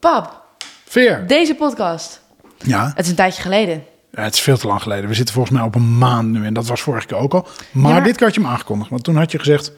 [0.00, 0.42] Pap,
[0.84, 1.26] Veer.
[1.26, 2.20] deze podcast.
[2.58, 3.84] Ja, Het is een tijdje geleden.
[4.12, 5.08] Ja, het is veel te lang geleden.
[5.08, 7.46] We zitten volgens mij op een maand nu en dat was vorige keer ook al.
[7.70, 8.90] Maar, maar- dit keer had je hem aangekondigd.
[8.90, 9.72] Want toen had je gezegd,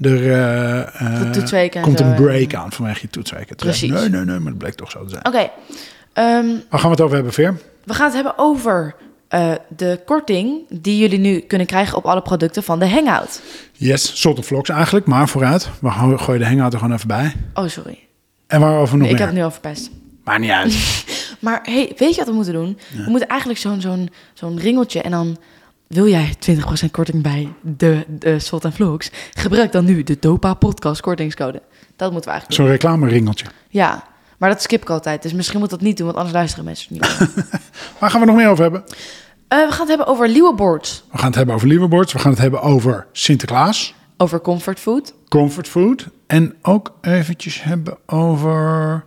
[0.00, 1.20] er eh, eh,
[1.82, 3.56] komt zo, een en- break aan vanwege je toetsweken.
[3.56, 3.90] Precies.
[3.90, 5.26] Nee, nee, nee, maar dat bleek toch zo te zijn.
[5.26, 5.50] Oké,
[6.12, 7.56] ehm, Waar gaan we het over hebben, Veer?
[7.84, 8.94] we gaan het hebben over
[9.28, 13.40] eh, de korting die jullie nu kunnen krijgen op alle producten van de Hangout.
[13.72, 15.68] Yes, Salt Vlogs eigenlijk, maar vooruit.
[15.80, 17.32] We gooien de hangout er gewoon even bij.
[17.54, 17.98] Oh, sorry.
[18.52, 19.20] En waarover nog ik meer?
[19.20, 19.90] heb het nu al verpest.
[20.24, 20.74] Maar niet uit.
[21.38, 22.78] Maar hey, weet je wat we moeten doen?
[23.04, 25.36] We moeten eigenlijk zo'n zo'n zo'n ringeltje en dan...
[25.86, 26.34] Wil jij
[26.86, 29.10] 20% korting bij de, de Salt Vlogs?
[29.34, 31.62] Gebruik dan nu de Dopa Podcast kortingscode.
[31.96, 32.52] Dat moeten we eigenlijk.
[32.62, 33.46] Zo'n reclameringeltje.
[33.68, 34.04] Ja,
[34.38, 35.22] maar dat skip ik altijd.
[35.22, 37.28] Dus misschien moet dat niet doen, want anders luisteren mensen niet meer.
[37.98, 38.84] Waar gaan we nog meer over hebben?
[39.48, 41.04] Eh, we gaan het hebben over Leeuwenboards.
[41.12, 42.12] We gaan het hebben over liverboards.
[42.12, 43.94] We gaan het hebben over Sinterklaas.
[44.16, 45.14] Over comfort food.
[45.28, 46.08] comfort food.
[46.26, 49.04] En ook eventjes hebben over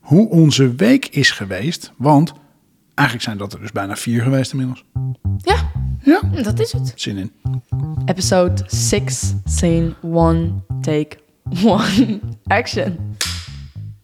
[0.00, 1.92] hoe onze week is geweest.
[1.96, 2.32] Want
[2.94, 4.84] eigenlijk zijn dat er dus bijna vier geweest inmiddels.
[5.36, 5.70] Ja,
[6.04, 6.92] Ja, dat is het.
[6.96, 7.32] zin in.
[8.04, 11.16] Episode 6, scene 1, take
[11.96, 12.98] 1, action.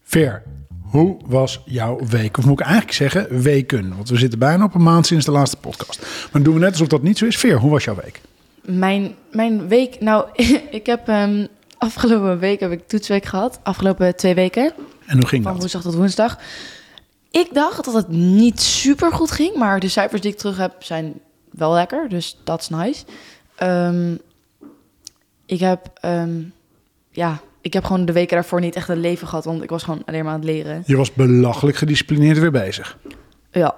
[0.02, 0.42] Veer,
[0.80, 2.38] hoe was jouw week?
[2.38, 3.96] Of moet ik eigenlijk zeggen weken?
[3.96, 6.06] Want we zitten bijna op een maand sinds de laatste podcast.
[6.32, 7.36] Maar doen we net alsof dat niet zo is.
[7.38, 8.20] Veer, hoe was jouw week?
[8.70, 10.26] Mijn, mijn week, nou,
[10.70, 11.46] ik heb ehm,
[11.78, 13.60] afgelopen week heb ik toetsweek gehad.
[13.62, 14.72] Afgelopen twee weken,
[15.06, 15.60] En hoe ging van dat?
[15.60, 16.38] woensdag tot woensdag.
[17.30, 20.72] Ik dacht dat het niet super goed ging, maar de cijfers die ik terug heb
[20.78, 22.08] zijn wel lekker.
[22.08, 23.04] Dus dat is nice.
[23.56, 24.14] Ehm,
[25.46, 26.40] ik heb, ehm,
[27.10, 29.82] ja, ik heb gewoon de weken daarvoor niet echt een leven gehad, want ik was
[29.82, 30.82] gewoon alleen maar aan het leren.
[30.86, 32.98] Je was belachelijk gedisciplineerd weer bezig.
[33.50, 33.74] Ja,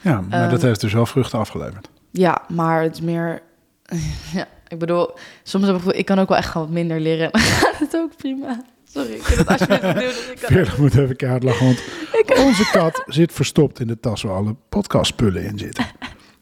[0.00, 1.88] Ja, maar dat heeft dus wel vruchten afgeleverd.
[2.10, 3.42] ja maar het is meer,
[4.34, 5.10] ja, ik bedoel,
[5.42, 7.30] soms heb ik, gevoel, ik kan ook wel echt gewoon wat minder leren.
[7.30, 8.64] En gaat het ook prima.
[8.92, 10.06] Sorry, ik vind het alsjeblieft opnieuw.
[10.06, 11.82] Dus ik kan moet even keihard lachen, want
[12.46, 15.86] onze kat zit verstopt in de tas waar alle podcastspullen in zitten.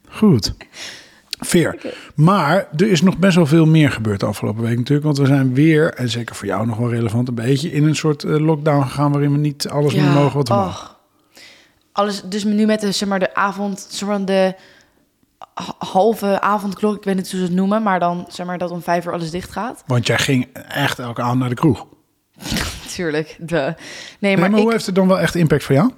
[0.08, 0.54] Goed.
[1.38, 1.94] Veer.
[2.14, 5.06] Maar er is nog best wel veel meer gebeurd de afgelopen week natuurlijk.
[5.06, 7.96] Want we zijn weer, en zeker voor jou nog wel relevant, een beetje in een
[7.96, 10.94] soort eh, lockdown gegaan waarin we niet alles meer mogen wat we.
[11.92, 14.54] Alles, dus nu met de, zeg maar, de avond, zeg maar, de
[15.78, 18.82] halve avondklok, ik weet niet hoe ze het noemen, maar dan, zeg maar, dat om
[18.82, 19.82] vijf uur alles dicht gaat.
[19.86, 21.86] Want jij ging echt elke avond naar de kroeg.
[22.94, 23.56] Tuurlijk, de.
[23.56, 23.74] Nee,
[24.18, 25.90] Nee, maar, maar hoe heeft het dan wel echt impact voor jou?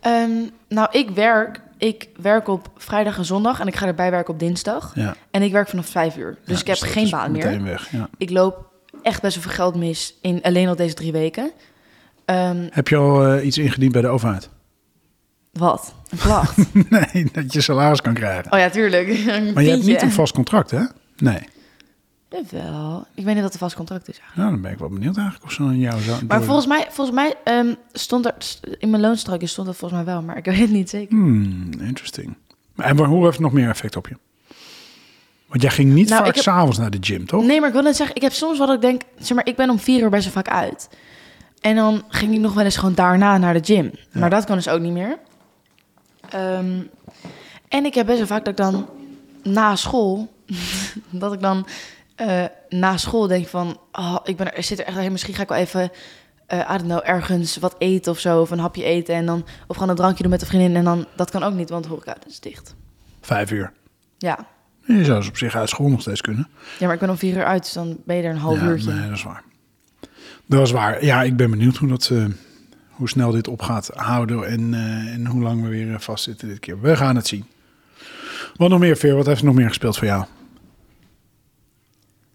[0.00, 0.30] ehm,
[0.68, 4.38] nou, ik werk, ik werk op vrijdag en zondag en ik ga erbij werken op
[4.40, 4.92] dinsdag.
[4.94, 5.14] Ja.
[5.30, 7.62] En ik werk vanaf vijf uur, dus Ja, ik heb dat geen baan meer.
[7.62, 8.08] Weg, ja.
[8.18, 8.70] Ik loop
[9.02, 11.52] echt best wel veel geld mis in alleen al deze drie weken.
[12.24, 14.48] Ehm, Heb je al eh, iets ingediend bij de overheid?
[15.52, 15.94] wat?
[16.12, 16.56] Een klacht?
[17.12, 18.52] nee, dat je salaris kan krijgen.
[18.52, 19.08] oh ja, tuurlijk.
[19.28, 20.82] Een Maar je hebt niet een vast contract, hè?
[21.16, 21.38] Nee.
[22.30, 23.06] Jawel.
[23.14, 24.36] Ik weet niet wat een vast contract is eigenlijk.
[24.38, 26.24] Nou, dan ben ik wel benieuwd eigenlijk of ze aan jou zou...
[26.28, 28.34] Maar volgens mij, volgens mij ehm, stond er
[28.78, 31.16] in mijn loonstrookje stond dat volgens mij wel, maar ik weet het niet zeker.
[31.16, 32.34] Hmm, interesting.
[32.74, 34.16] Maar En waar- hoe heeft het nog meer effect op je?
[35.46, 37.44] Want jij ging niet Nou, vaak heb- s'avonds naar de gym, toch?
[37.44, 39.46] Nee, maar ik wil net zeggen, ik heb soms wel dat ik denk, zeg maar,
[39.46, 40.88] ik ben om vier uur best wel vaak uit.
[41.60, 43.90] En dan ging ik nog wel eens gewoon daarna naar de gym.
[44.12, 45.18] Maar dat kan dus ook niet meer.
[46.32, 46.80] Ehm,
[47.68, 48.88] en ik heb best wel vaak dat ik dan
[49.42, 50.32] na school,
[51.10, 51.66] dat ik dan
[52.14, 55.42] eh, na school denk van, oh, ik ben er, ik zit er echt misschien ga
[55.42, 55.90] ik wel even,
[56.46, 59.44] eh I don't know, ergens wat eten of zo, of een hapje eten en dan,
[59.66, 61.82] of gewoon een drankje doen met een vriendin en dan, dat kan ook niet, want
[61.82, 62.74] de horeca is dicht.
[63.20, 63.72] Vijf uur.
[64.18, 64.46] Ja.
[64.86, 66.48] Je zou dus op zich uit school nog steeds kunnen.
[66.78, 68.60] ja, maar ik ben om vier uur uit, dus dan ben je er een half
[68.60, 68.92] ja, uurtje.
[68.92, 69.42] Nee, dat is waar.
[70.46, 71.04] Dat is waar.
[71.04, 72.24] Ja, ik ben benieuwd hoe, dat, eh,
[72.92, 76.48] hoe snel dit op gaat houden en, eh, en hoe lang we weer eh, vastzitten
[76.48, 76.80] dit keer.
[76.80, 77.44] We gaan het zien.
[78.56, 79.14] Wat nog meer, Veer?
[79.16, 80.24] Wat heeft er nog meer gespeeld voor jou?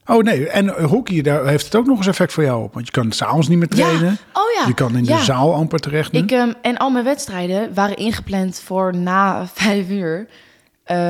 [0.05, 2.73] Oh nee, en eh, hockey, daar heeft het ook nog eens effect voor jou op.
[2.73, 4.03] Want je kan s'avonds niet meer trainen.
[4.11, 4.17] Ja.
[4.33, 4.67] Oh ja.
[4.67, 5.23] Je kan in de Ja.
[5.23, 6.19] zaal amper terecht nu.
[6.19, 10.27] Ik, ehm, en al mijn wedstrijden waren ingepland voor na vijf uur.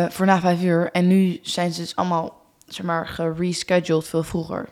[0.10, 0.92] Voor na vijf uur.
[0.92, 4.70] En nu zijn ze dus allemaal, zeg maar, gerescheduled veel vroeger.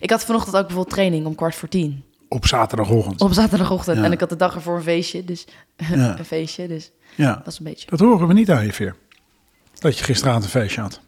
[0.00, 2.04] Ik had vanochtend ook bijvoorbeeld training om kwart voor tien.
[2.34, 3.20] Op zaterdagochtend.
[3.20, 3.96] Op zaterdagochtend.
[3.98, 4.04] Ja.
[4.04, 5.24] En ik had de dag ervoor een feestje.
[5.24, 6.18] Dus Ja.
[6.18, 6.68] een feestje.
[6.68, 7.90] Dus Ja, dat is een beetje.
[7.90, 8.96] dat horen we niet aan je, Veer.
[9.78, 11.00] Dat je gisteravond een feestje had.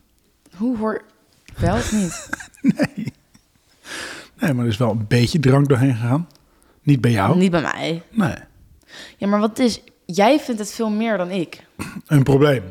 [0.57, 1.03] Hoe hoor...
[1.57, 2.29] Wel of niet?
[4.41, 6.29] Nee, maar er is wel een beetje drank doorheen gegaan.
[6.83, 7.37] Niet bij jou.
[7.37, 8.03] Niet bij mij.
[8.11, 8.35] Nee,
[9.17, 9.81] Ja, maar wat is...
[10.05, 11.67] Jij vindt het veel meer dan ik.
[12.07, 12.63] een probleem.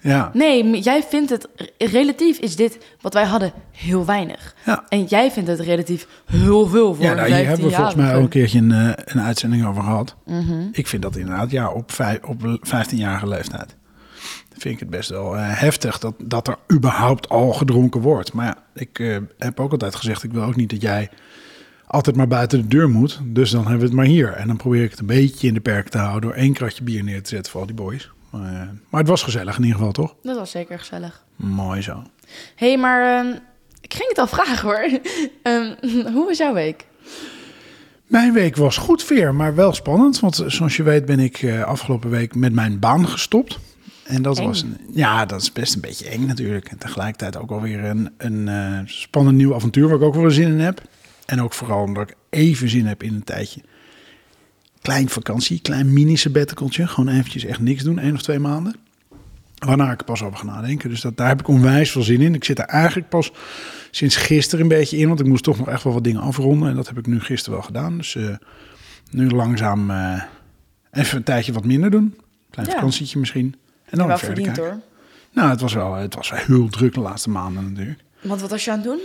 [0.00, 0.30] Ja.
[0.32, 1.48] Nee, jij vindt het...
[1.78, 4.54] Relatief is dit wat wij hadden heel weinig.
[4.66, 4.84] Ja.
[4.88, 8.14] En jij vindt het relatief heel veel voor Ja, nou, hier hebben we volgens mij
[8.14, 8.28] ook een 15-jarige.
[8.28, 10.16] keertje een, eh, een uitzending over gehad.
[10.26, 10.68] Mhm.
[10.72, 13.76] Ik vind dat inderdaad, ja, op, vijf, op 15-jarige leeftijd.
[14.58, 18.32] Vind ik het best wel eh, heftig dat, dat er überhaupt al gedronken wordt.
[18.32, 21.10] Maar ja, ik eh, heb ook altijd gezegd, ik wil ook niet dat jij
[21.86, 23.20] altijd maar buiten de deur moet.
[23.24, 24.32] Dus dan hebben we het maar hier.
[24.32, 26.84] En dan probeer ik het een beetje in de perk te houden door één kratje
[26.84, 28.10] bier neer te zetten voor al die boys.
[28.30, 30.14] Maar, eh, maar het was gezellig in ieder geval, toch?
[30.22, 31.24] Dat was zeker gezellig.
[31.36, 32.02] Mooi zo.
[32.54, 33.36] Hé, hey, maar ehm,
[33.80, 34.88] ik ging het al vragen hoor.
[35.42, 35.74] Ehm,
[36.12, 36.86] hoe was jouw week?
[38.06, 40.20] Mijn week was goed veer, maar wel spannend.
[40.20, 43.58] Want zoals je weet ben ik eh, afgelopen week met mijn baan gestopt.
[44.04, 44.46] En dat Eng.
[44.46, 46.68] was een, ja, dat is best een beetje eng natuurlijk.
[46.68, 50.22] En tegelijkertijd ook wel weer een, een eh, spannend nieuw avontuur waar ik ook wel
[50.22, 50.82] weer zin in heb.
[51.26, 53.60] En ook vooral omdat ik even zin heb in een tijdje.
[54.82, 56.86] Klein vakantie, klein mini sabbaticaltje.
[56.86, 58.74] Gewoon eventjes echt niks doen, één of twee maanden.
[59.58, 60.90] Waarna ik pas over ga nadenken.
[60.90, 62.34] Dus dat, daar heb ik onwijs veel zin in.
[62.34, 63.32] Ik zit er eigenlijk pas
[63.90, 65.08] sinds gisteren een beetje in.
[65.08, 66.68] Want ik moest toch nog echt wel wat dingen afronden.
[66.68, 67.96] En dat heb ik nu gisteren wel gedaan.
[67.96, 68.28] Dus eh,
[69.10, 70.22] nu langzaam eh,
[70.92, 72.14] even een tijdje wat minder doen.
[72.50, 72.74] Klein Ja.
[72.74, 73.54] vakantietje misschien.
[73.84, 74.64] En dan verder verdiend kijken.
[74.64, 74.80] hoor.
[75.32, 78.00] Nou, het was, wel, het was wel heel druk de laatste maanden natuurlijk.
[78.20, 79.00] Want wat was je aan het doen?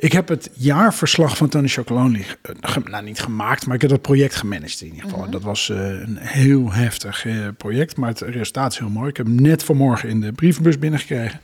[0.00, 4.02] Ik heb het jaarverslag van Tony Chocolonely, eh, nou niet gemaakt, maar ik heb dat
[4.02, 5.22] project gemanaged in ieder geval.
[5.22, 5.30] Mhm.
[5.30, 9.08] Dat was eh, een heel heftig eh, project, maar het resultaat is heel mooi.
[9.08, 11.40] Ik heb hem net vanmorgen in de brievenbus binnengekregen.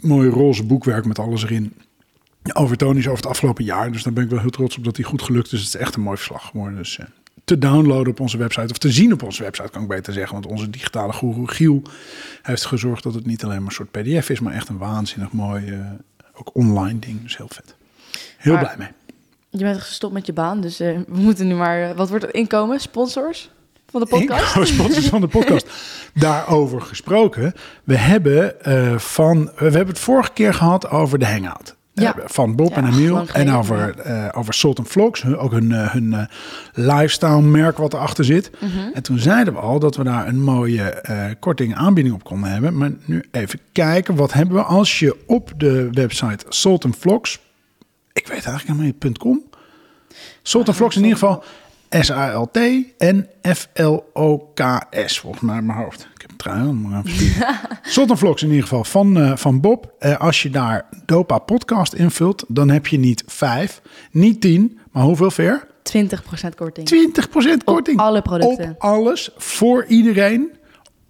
[0.00, 1.74] Mooi roze boekwerk met alles erin.
[2.52, 3.92] Over Tony's over het afgelopen jaar.
[3.92, 5.58] Dus daar ben ik wel heel trots op dat hij goed gelukt is.
[5.58, 6.76] Het is echt een mooi verslag geworden.
[6.76, 6.98] Dus
[7.44, 8.70] te downloaden op onze website.
[8.70, 10.32] Of te zien op onze website kan ik beter zeggen.
[10.32, 11.82] Want onze digitale guru Giel
[12.42, 14.40] heeft gezorgd dat het niet alleen maar een soort pdf is.
[14.40, 15.78] Maar echt een waanzinnig mooi,
[16.38, 17.22] ook online ding.
[17.22, 17.74] Dus heel vet.
[18.36, 18.88] Heel Maar- blij mee.
[19.50, 21.82] Je bent gestopt met je baan, dus eh, we moeten nu maar...
[21.90, 22.80] eh, wat wordt het inkomen?
[22.80, 23.50] Sponsors
[23.90, 24.66] van de podcast?
[24.74, 25.66] Sponsors van de podcast.
[26.14, 27.52] Daarover gesproken.
[27.84, 31.75] We hebben, eh, van, we hebben het vorige keer gehad over de Hangout.
[32.04, 32.16] Ja.
[32.16, 33.14] Eh, van Bob Ja, en Emiel.
[33.14, 35.22] lang En over, eh, over Salt and Vlogs.
[35.22, 36.24] hun- Ook hun, eh, hun eh,
[36.72, 38.50] lifestyle merk wat erachter zit.
[38.60, 38.78] Mhm.
[38.94, 42.50] En toen zeiden we al dat we daar een mooie eh, korting aanbieding op konden
[42.50, 42.76] hebben.
[42.78, 44.14] Maar nu even kijken.
[44.16, 47.38] Wat hebben we als je op de website Salt and Vlogs.
[48.12, 49.42] Ik weet eigenlijk helemaal niet .com.
[50.42, 51.44] Salt and Vlogs in ieder geval.
[51.90, 52.58] S-A-L-T
[52.98, 56.00] en F-L-O-K-S, volgens mij in mijn hoofd.
[56.14, 59.94] Ik heb het trui aan, maar even Vlogs in ieder geval van, eh, van Bob.
[59.98, 63.80] Eh, als je daar Dopa Podcast invult, dan heb je niet 5,
[64.10, 65.66] niet 10, maar hoeveel ver?
[65.82, 66.86] 20% korting.
[66.88, 67.98] 20% korting.
[67.98, 68.70] alle producten.
[68.70, 70.50] Op alles, voor iedereen,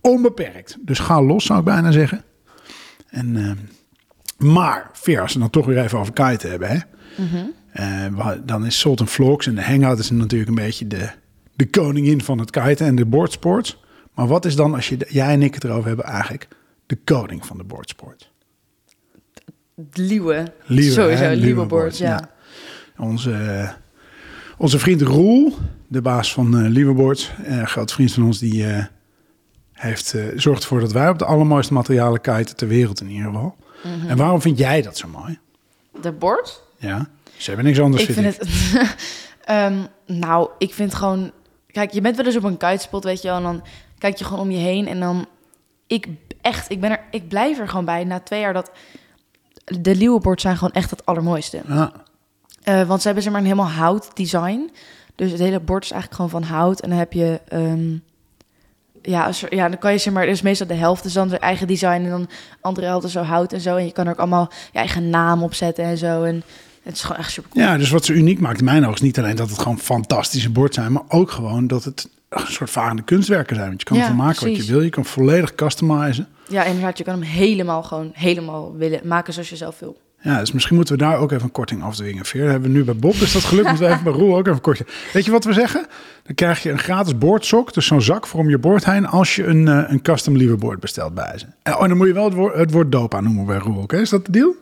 [0.00, 0.76] onbeperkt.
[0.80, 2.24] Dus ga los, zou ik bijna zeggen.
[3.10, 3.50] En, eh,
[4.46, 6.78] maar, Veer, als we dan toch weer even over kiten hebben, hè?
[7.16, 7.50] Wa-
[8.44, 11.10] dan is Salt and Vlogs en de Hangout is natuurlijk een beetje de,
[11.56, 13.84] de koningin van het kiten en de boardsports.
[14.14, 16.48] Maar wat is dan, als je, jij en ik het erover hebben, eigenlijk
[16.86, 18.30] de koning van de boardsport?
[19.92, 20.52] Liewe.
[20.64, 21.32] Liewe, Sowieso, hè?
[21.32, 22.30] Liewe ja.
[22.96, 23.70] Onze, eh,
[24.58, 25.54] onze vriend Roel,
[25.88, 28.84] de baas van eh Liewe Boards, eh groot vriend van ons, die eh,
[29.72, 33.26] heeft, eh, zorgt ervoor dat wij op de allermooiste materialen kiten ter wereld in ieder
[33.26, 33.56] geval.
[33.84, 34.08] Mhm.
[34.08, 35.38] En waarom vind jij dat zo mooi?
[36.00, 36.62] De board?
[36.78, 38.48] Ja, ze hebben niks anders ik vind het...
[39.44, 41.30] Ehm, nou, ik vind gewoon...
[41.66, 43.36] Kijk, je bent wel eens op een kitespot, weet je wel.
[43.36, 43.62] En dan
[43.98, 44.88] kijk je gewoon om je heen.
[44.88, 45.26] En dan...
[45.86, 46.06] Ik
[46.40, 47.00] echt, ik ben er...
[47.10, 48.70] Ik blijf er gewoon bij na twee jaar dat...
[49.64, 51.60] De Leeuwenboards zijn gewoon echt het allermooiste.
[51.68, 51.92] Ja,
[52.62, 54.70] Eh, want ze hebben zeg maar een helemaal hout design.
[55.14, 56.80] Dus het hele bord is eigenlijk gewoon van hout.
[56.80, 57.40] En dan heb je...
[57.48, 57.96] ehm,
[59.02, 60.26] ja, er- ja, dan kan je zeg maar...
[60.26, 61.86] Dus meestal de helft is dan zijn eigen design.
[62.04, 62.28] En dan
[62.60, 63.76] andere helft is zo hout en zo.
[63.76, 66.22] En je kan er ook allemaal je eigen naam op zetten en zo.
[66.22, 66.42] En
[66.86, 67.64] het is gewoon echt super cool.
[67.64, 69.78] Ja, dus wat ze uniek maakt in mijn ogen is niet alleen dat het gewoon
[69.78, 73.68] fantastische bord zijn, maar ook gewoon dat het een soort varende kunstwerken zijn.
[73.68, 74.80] Want je kan Ja, ervan maken wat je wil.
[74.80, 76.28] Je kan volledig customizen.
[76.48, 76.98] Ja, inderdaad.
[76.98, 79.96] Je kan hem helemaal gewoon helemaal willen maken zoals je zelf wil.
[80.20, 82.24] Ja, dus misschien moeten we daar ook even een korting afdwingen.
[82.24, 83.68] Veer, dat hebben we nu bij Bob, dus dat gelukt.
[83.68, 84.86] moeten we even bij Roel ook even een kortje.
[85.12, 85.86] Weet je wat we zeggen?
[86.22, 89.36] Dan krijg je een gratis boordsok, dus zo'n zak voor om je boord heen, als
[89.36, 91.46] je een, eh, een custom lieverboard bestelt bij ze.
[91.62, 93.82] En, oh, en dan moet je wel het woord, het woord dopa noemen bij Roel,
[93.82, 93.96] oké?
[94.00, 94.54] Is dat de deal?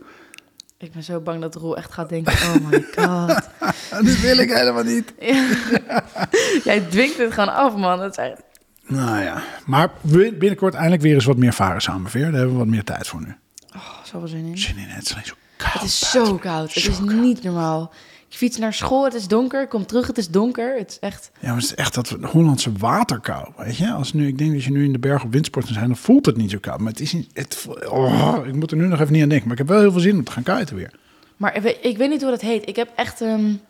[0.85, 3.49] Ik ben zo bang dat Roel echt gaat denken, oh my god.
[4.07, 5.15] dat wil ik helemaal niet.
[6.65, 7.99] Jij dwingt het gewoon af, man.
[7.99, 8.43] Dat is echt...
[8.87, 12.23] Nou ja, maar binnenkort eindelijk weer eens wat meer varen samen, Veer.
[12.23, 13.37] Daar hebben we wat meer tijd voor nu.
[13.77, 14.59] Oh, zoveel zin in.
[14.59, 15.73] Zin in, het is alleen zo koud.
[15.73, 16.75] Het is zo koud.
[16.75, 17.13] Het is koud.
[17.13, 17.93] niet normaal.
[18.37, 19.69] Fiets naar school, het is donker.
[19.69, 20.77] Kom terug, het is donker.
[20.79, 21.31] Het is echt...
[21.41, 23.91] Ja, maar het is echt dat Hollandse waterkou, weet je?
[23.91, 26.27] Als nu, ik denk dat je nu in de berg op windsporten zijn, dan voelt
[26.27, 26.79] het niet zo koud.
[26.79, 29.49] Maar het is niet, het, oh, ik moet er nu nog even niet aan denken.
[29.49, 30.91] Maar ik heb wel heel veel zin om te gaan kiten weer.
[31.37, 32.69] Maar ik weet, ik weet niet hoe dat heet.
[32.69, 33.61] Ik heb echt een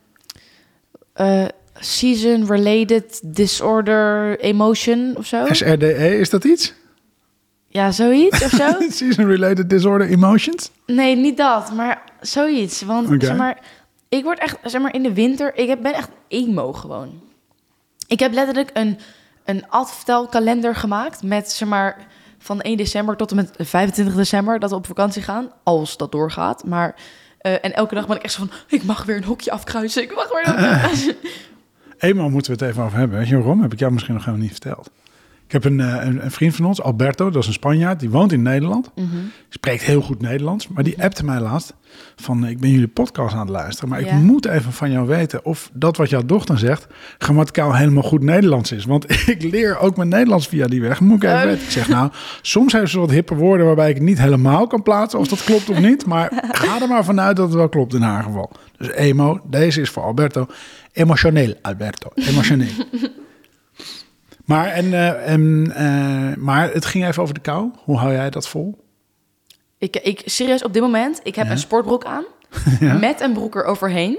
[1.74, 5.46] season-related disorder emotion of zo.
[5.50, 6.74] SRDE, is dat iets?
[7.68, 8.70] Ja, zoiets of zo.
[8.90, 10.70] Season Related Disorder Emotions?
[10.86, 12.82] Nee, niet dat, maar zoiets.
[12.82, 13.58] Want zeg maar,
[14.08, 17.20] ik word echt, zeg maar, in de winter, ik ben echt emo gewoon.
[18.06, 18.98] Ik heb letterlijk een,
[19.44, 22.06] een aftelkalender gemaakt met, zeg maar,
[22.38, 26.12] van 1 december tot en met 25 december dat we op vakantie gaan, als dat
[26.12, 26.64] doorgaat.
[26.64, 26.94] Maar
[27.38, 30.02] Eh, en elke dag ben ik echt zo van, ik mag weer een hokje afkruisen.
[30.02, 31.16] Ik mag weer een hokje.
[31.98, 33.18] Eenmaal moeten we het even over hebben.
[33.18, 33.62] Weet je waarom?
[33.62, 34.90] Heb ik jou misschien nog helemaal niet verteld.
[35.54, 38.10] Ik heb een, eh, een, een vriend van ons, Alberto, dat is een Spanjaard, die
[38.10, 38.90] woont in Nederland.
[38.94, 39.06] Mhm.
[39.48, 41.74] Spreekt heel goed Nederlands, maar die appte mij laatst
[42.16, 45.06] van, eh, ik ben jullie podcast aan het luisteren, maar ik moet even van jou
[45.06, 46.86] weten of dat wat jouw dochter zegt,
[47.18, 48.84] grammaticaal helemaal goed Nederlands is.
[48.84, 51.00] Want ik leer ook mijn Nederlands via die weg.
[51.00, 51.44] Moet ik even Oh.
[51.44, 51.62] weten.
[51.64, 52.10] Ik zeg nou,
[52.42, 55.44] soms heeft ze wat hippe woorden waarbij ik het niet helemaal kan plaatsen of dat
[55.44, 58.50] klopt of niet, maar ga er maar vanuit dat het wel klopt in haar geval.
[58.78, 60.46] Dus emo, deze is voor Alberto.
[60.92, 62.08] Emotioneel, Alberto.
[62.14, 62.72] Emotioneel.
[64.44, 67.70] Maar, en, eh, en, eh, maar het ging even over de kou.
[67.84, 68.84] Hoe hou jij dat vol?
[69.78, 71.52] Ik, ik, serieus, op dit moment, ik heb Ja.
[71.52, 72.24] een sportbroek aan.
[72.80, 72.92] Ja.
[72.98, 74.18] Met een broek eroverheen.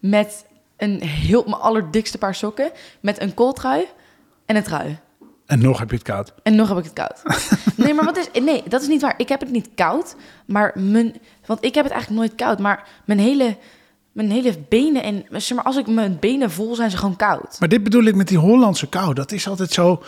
[0.00, 0.44] Met
[0.76, 2.70] een heel, mijn allerdikste paar sokken.
[3.00, 3.84] Met een kooltrui
[4.46, 4.98] en een trui.
[5.46, 6.34] En nog heb je het koud.
[6.42, 7.22] En nog heb ik het koud.
[7.76, 8.42] Nee, maar wat is...
[8.42, 9.14] Nee, dat is niet waar.
[9.16, 10.16] Ik heb het niet koud.
[10.46, 11.14] Maar mijn...
[11.46, 12.58] Want ik heb het eigenlijk nooit koud.
[12.58, 13.56] Maar mijn hele...
[14.12, 15.24] Mijn hele benen en...
[15.30, 17.56] Zeg maar, als ik mijn benen voel, zijn ze gewoon koud.
[17.60, 19.14] Maar dit bedoel ik met die Hollandse kou.
[19.14, 20.02] Dat is altijd zo...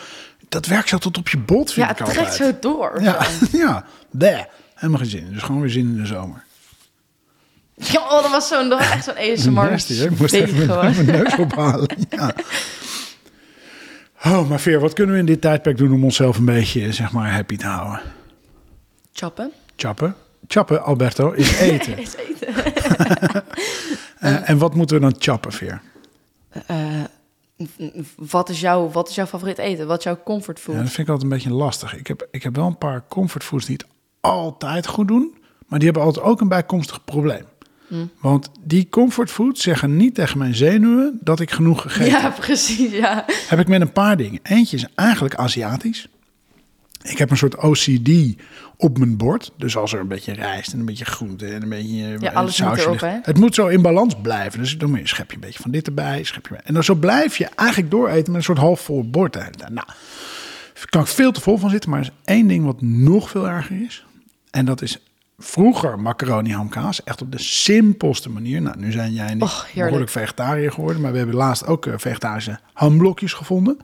[0.48, 2.36] Dat werkt zo tot op je bot, vind Ja, ik het altijd.
[2.36, 3.02] trekt zo door.
[3.02, 3.26] Ja,
[3.66, 3.84] ja.
[4.10, 4.40] Bleh.
[4.74, 5.24] Helemaal geen zin.
[5.26, 5.32] in.
[5.32, 6.44] Dus gewoon weer zin in de zomer.
[7.74, 8.72] Ja, oh, dat was zo'n...
[8.72, 9.52] Echt zo'n ASMR.
[9.70, 10.04] Nasty, hè?
[10.04, 11.88] Ik moest even mijn, mijn neus ophalen.
[12.10, 12.32] Ja.
[14.24, 17.12] Oh, maar Veer, wat kunnen we in dit tijdperk doen om onszelf een beetje, zeg
[17.12, 18.00] maar, happy te houden?
[19.12, 19.50] Chappen.
[19.76, 20.14] Chappen.
[20.54, 21.98] Chappen, Alberto, is eten.
[22.06, 22.54] Is eten.
[24.18, 25.80] Eh, en wat moeten we dan chappen, Veer?
[26.66, 27.04] Eh,
[28.16, 29.86] wat, is jouw, wat is jouw favoriet eten?
[29.86, 30.74] Wat is jouw comfortfood?
[30.74, 31.96] Ja, dat vind ik altijd een beetje lastig.
[31.96, 33.86] Ik heb, ik heb wel een paar comfortfoods die het
[34.20, 35.34] altijd goed doen,
[35.66, 37.44] maar die hebben altijd ook een bijkomstig probleem.
[37.88, 38.06] Hm.
[38.20, 42.34] Want die comfortfoods zeggen niet tegen mijn zenuwen dat ik genoeg gegeten Ja, heb.
[42.34, 43.24] precies, ja.
[43.48, 44.40] Heb ik met een paar dingen.
[44.42, 46.08] Eentje is eigenlijk Aziatisch.
[47.10, 48.10] Ik heb een soort OCD
[48.76, 49.52] op mijn bord.
[49.56, 52.36] Dus als er een beetje rijst en een beetje groente en een beetje Ja, eh,
[52.36, 53.14] alles moet sausje erop, ligt.
[53.14, 53.18] hè?
[53.22, 54.58] Het moet zo in balans blijven.
[54.58, 57.48] Dus dan moet je een beetje van dit erbij, schepje En dan zo blijf je
[57.54, 59.32] eigenlijk dooreten met een soort halfvol bord.
[59.32, 59.70] de hele tijd.
[59.70, 59.86] Nou,
[60.74, 61.90] daar kan ik veel te vol van zitten.
[61.90, 64.04] Maar er is één ding wat nog veel erger is.
[64.50, 64.98] En dat is
[65.38, 67.04] vroeger macaroni hamkaas.
[67.04, 68.62] Echt op de simpelste manier.
[68.62, 71.02] Nou, nu zijn jij en ik behoorlijk vegetariër geworden.
[71.02, 73.78] Maar we hebben laatst ook eh, vegetarische hamblokjes gevonden.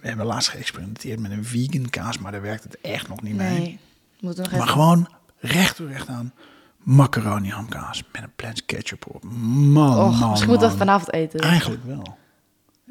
[0.00, 2.18] We hebben laatst geëxperimenteerd met een vegan kaas.
[2.18, 3.58] Maar daar werkt het echt nog niet mee.
[3.58, 3.78] Nee,
[4.20, 4.72] moeten nog Maar even...
[4.72, 5.08] gewoon
[5.38, 6.32] recht toe recht aan
[6.78, 8.02] macaroni hamkaas.
[8.12, 9.24] Met een plants ketchup op.
[9.24, 10.60] Man, Och, man, misschien man.
[10.60, 11.40] dat vanavond eten.
[11.40, 12.16] Eigenlijk wel.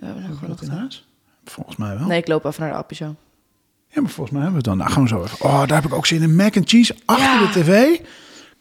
[0.01, 1.07] Ja, we hebben nog in huis?
[1.45, 2.07] Volgens mij wel.
[2.07, 3.15] Nee, ik loop even naar de appie zo.
[3.87, 4.77] Ja, maar volgens mij hebben we het dan.
[4.77, 5.45] Nou, gewoon zo even.
[5.45, 6.35] Oh, daar heb ik ook zin in.
[6.35, 7.51] Mac and cheese achter Ja.
[7.51, 7.99] de tv.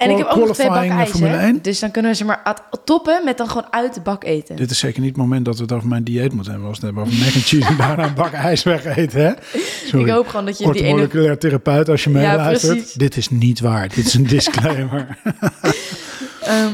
[0.03, 1.47] En ik heb ook nog twee bakken ijs, Formule hè?
[1.47, 1.63] 1.
[1.63, 4.57] Dus dan kunnen we ze maar toppen met dan gewoon uit de bak eten.
[4.57, 6.71] Dit is zeker niet het moment dat we het over mijn dieet moeten hebben.
[6.71, 9.21] Als we het hebben over mac and cheese en daarna een bak ijs wegeten.
[9.21, 9.33] Hè?
[9.87, 10.07] Sorry.
[10.07, 10.81] Ik hoop gewoon dat je die ene...
[10.83, 12.73] Orthomoleculair therapeut, als je Ja, meeluistert.
[12.77, 12.93] precies.
[12.93, 13.89] dit is niet waar.
[13.89, 15.19] Dit is een disclaimer.
[16.43, 16.73] Ehm,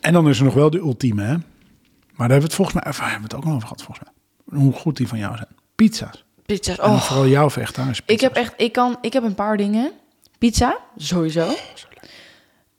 [0.00, 1.28] en dan is er nog wel de ultieme, hè?
[1.32, 2.86] Maar daar hebben we het volgens mij...
[2.92, 4.60] Of, hebben we het ook nog over gehad, volgens mij.
[4.60, 5.48] Hoe goed die van jou zijn.
[5.74, 6.24] Pizza's.
[6.46, 6.78] pizza's.
[6.78, 8.52] En dan Oh, vooral jouw vegetarische ik heb echt...
[8.56, 9.90] Ik, kan, ik heb een paar dingen.
[10.38, 11.48] Pizza, sowieso.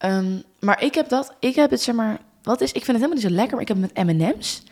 [0.04, 1.36] Ehm, maar ik heb dat...
[1.40, 2.20] Ik heb het, zeg maar...
[2.42, 2.72] Wat is...
[2.72, 4.64] Ik vind het helemaal niet zo lekker, maar ik heb het met M&M's.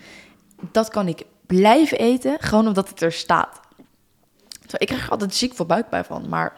[0.71, 3.59] Dat kan ik blijven eten, gewoon omdat het er staat.
[4.77, 6.53] Ik krijg er altijd ziek voor buikpijn van, maar...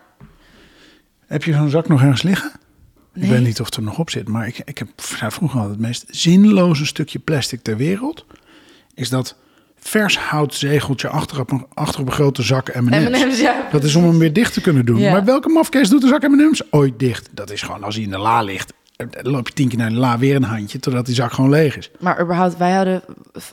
[1.26, 2.52] Heb je zo'n zak nog ergens liggen?
[3.14, 5.78] Ik weet niet of het er nog op zit, maar ik, ik heb vroeger altijd
[5.78, 8.26] het meest zinloze stukje plastic ter wereld.
[8.94, 9.36] Is dat
[9.84, 13.40] vers houtzegeltje achter op een, achter op een grote zak M&M's.
[13.40, 13.68] Ja.
[13.72, 14.98] Dat is om hem weer dicht te kunnen doen.
[15.00, 15.12] Ja.
[15.12, 17.30] Maar welke mafkees doet de zak M&M's ooit dicht?
[17.32, 18.74] Dat is gewoon als hij in de la ligt.
[18.96, 21.32] eh, Dan loop je tien keer naar de la, weer een handje, totdat die zak
[21.34, 21.92] gewoon leeg is.
[22.00, 23.02] Maar überhaupt, wij hadden,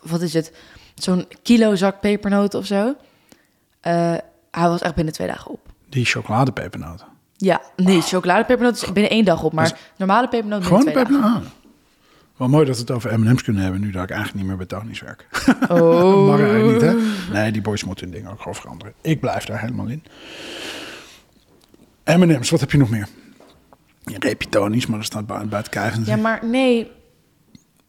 [0.03, 0.53] wat is het,
[0.95, 2.95] zo'n kilo zak pepernoten of zo.
[3.81, 3.93] Eh,
[4.51, 5.61] hij was echt binnen twee dagen op.
[5.89, 7.07] Die chocoladepepernoten.
[7.37, 11.51] Ja, nee, chocoladepepernoten is binnen één dag op, maar Dus- normale pepernoten Gewoon pepernoten.
[12.41, 14.67] Wel mooi dat we het over M&M's kunnen hebben, nu dat ik eigenlijk niet meer
[14.67, 15.27] bij Tony's werk.
[15.69, 16.27] Oh.
[16.31, 16.95] Mag eigenlijk niet, hè?
[17.33, 18.95] Nee, die boys moeten hun ding ook gewoon veranderen.
[19.01, 20.03] Ik blijf daar helemaal in.
[22.05, 23.09] M&M's, wat heb je nog meer?
[24.05, 26.07] Je reepje Tony's, maar dat staat buiten, kijf.
[26.07, 26.91] Ja, maar nee,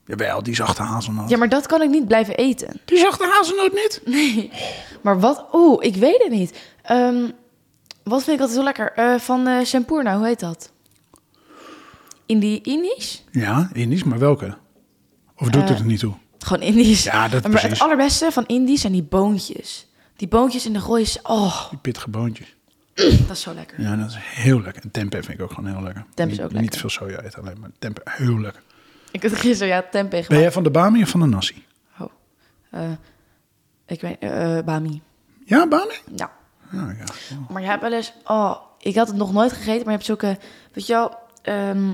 [0.06, 1.30] Jawel, die zachte hazelnoot.
[1.30, 2.82] ja, maar dat kan ik niet blijven eten.
[2.86, 4.02] Die zachte hazelnoot niet?
[4.06, 4.52] Nee,
[5.02, 6.60] maar wat, oeh, ik weet het niet.
[6.82, 7.30] Ehm,
[8.04, 8.92] wat vind ik altijd zo lekker?
[8.94, 10.72] Eh, van eh Sempurna, hoe heet dat?
[12.32, 13.24] Indie Indisch?
[13.32, 14.58] Ja, Indisch, maar welke?
[15.38, 16.14] Of doet Eh, het er niet toe?
[16.40, 17.04] Gewoon Indisch.
[17.04, 17.70] Ja, dat maar precies.
[17.70, 19.88] het allerbeste van Indisch zijn die boontjes.
[20.16, 22.56] Die boontjes in de goois, oh, Die pittige boontjes.
[23.28, 23.82] dat is zo lekker.
[23.82, 24.84] Ja, dat is heel lekker.
[24.84, 26.06] En tempeh vind ik ook gewoon heel lekker.
[26.14, 26.80] Tempeh is Niet- ook Niet lekker.
[26.80, 28.62] veel soja eten alleen, maar tempeh heel lekker.
[29.12, 30.42] Ik had gisteren, ja, tempeh Ben gemaakt.
[30.44, 31.66] jij van de bami of van de nasi?
[32.00, 32.12] Oh.
[32.70, 32.92] Eh,
[33.86, 35.02] ik weet, eh bami.
[35.46, 35.94] Ja, bami?
[36.16, 36.32] Ja.
[36.72, 37.04] Ja, ja.
[37.50, 40.06] Maar je hebt wel eens, oh, ik had het nog nooit gegeten, maar je hebt
[40.06, 40.38] zulke,
[40.74, 41.94] weet je wel, ehm,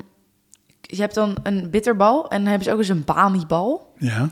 [0.88, 3.94] je hebt dan een bitterbal en dan hebben ze ook eens een bami-bal.
[3.98, 4.29] Ja.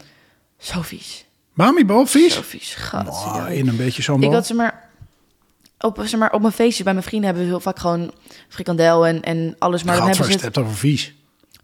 [0.57, 1.25] Zo vies.
[1.53, 2.33] Bamibal, vies?
[2.33, 2.75] Zo vies.
[2.75, 3.07] Gat.
[3.07, 4.89] Oh, in een beetje zo'n ik had ze maar
[5.79, 8.13] op, zeg maar op mijn feestjes bij mijn vrienden hebben we heel vaak gewoon
[8.47, 9.83] frikandel en, en alles.
[9.83, 11.13] Maar dan hebben ze het, hebt over vies.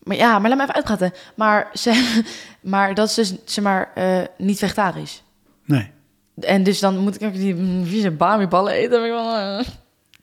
[0.04, 1.14] maar ja, maar laat me even uitpraten.
[1.36, 2.22] Maar, ze,
[2.62, 5.24] maar dat is dus zeg maar eh, niet vegetarisch.
[5.66, 5.92] Nee.
[6.40, 8.92] En dus dan moet ik ook die mm, vieze bami-ballen eten.
[8.92, 9.68] Dan ben ik wel, eh.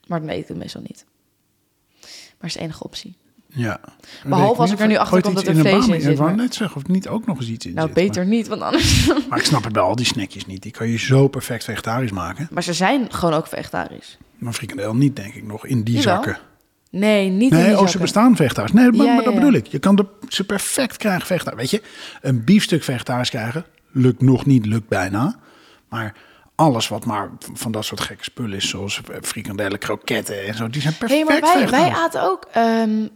[0.06, 1.04] Maar dan eet ik het meestal niet.
[2.38, 3.16] Maar is de enige optie.
[3.54, 3.80] Ja.
[4.24, 6.34] Behalve als ik er nu achter kom dat er in vlees in zit, Ik wou
[6.34, 7.94] net zeggen, of niet ook nog eens iets in Nou, zit.
[7.96, 9.06] beter niet, want anders...
[9.28, 10.62] Maar, ik snap het bij al die snackjes niet.
[10.62, 12.48] Die kan je zo perfect vegetarisch maken.
[12.50, 14.18] Maar ze zijn gewoon ook vegetarisch.
[14.38, 16.14] Maar frikandel niet, denk ik, nog in die Jawel.
[16.14, 16.38] zakken.
[16.90, 18.00] Nee, niet in Nee, die oh, ze zakken.
[18.00, 18.72] bestaan vegetarisch.
[18.72, 19.66] Nee, maar, Ja, maar dat ja, bedoel ik.
[19.66, 21.58] Je kan de, ze perfect krijgen vegetarisch.
[21.60, 21.82] Weet je,
[22.20, 25.36] een biefstuk vegetarisch krijgen, lukt nog niet, lukt bijna.
[25.88, 26.14] Maar
[26.54, 30.80] alles wat maar van dat soort gekke spullen is, zoals frikandellen, kroketten en zo, die
[30.82, 32.46] zijn perfect maar wij, wij aten ook...
[32.52, 33.06] ehm,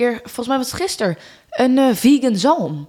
[0.00, 1.16] eer, volgens mij was het gisteren...
[1.50, 2.88] Een eh, vegan zalm.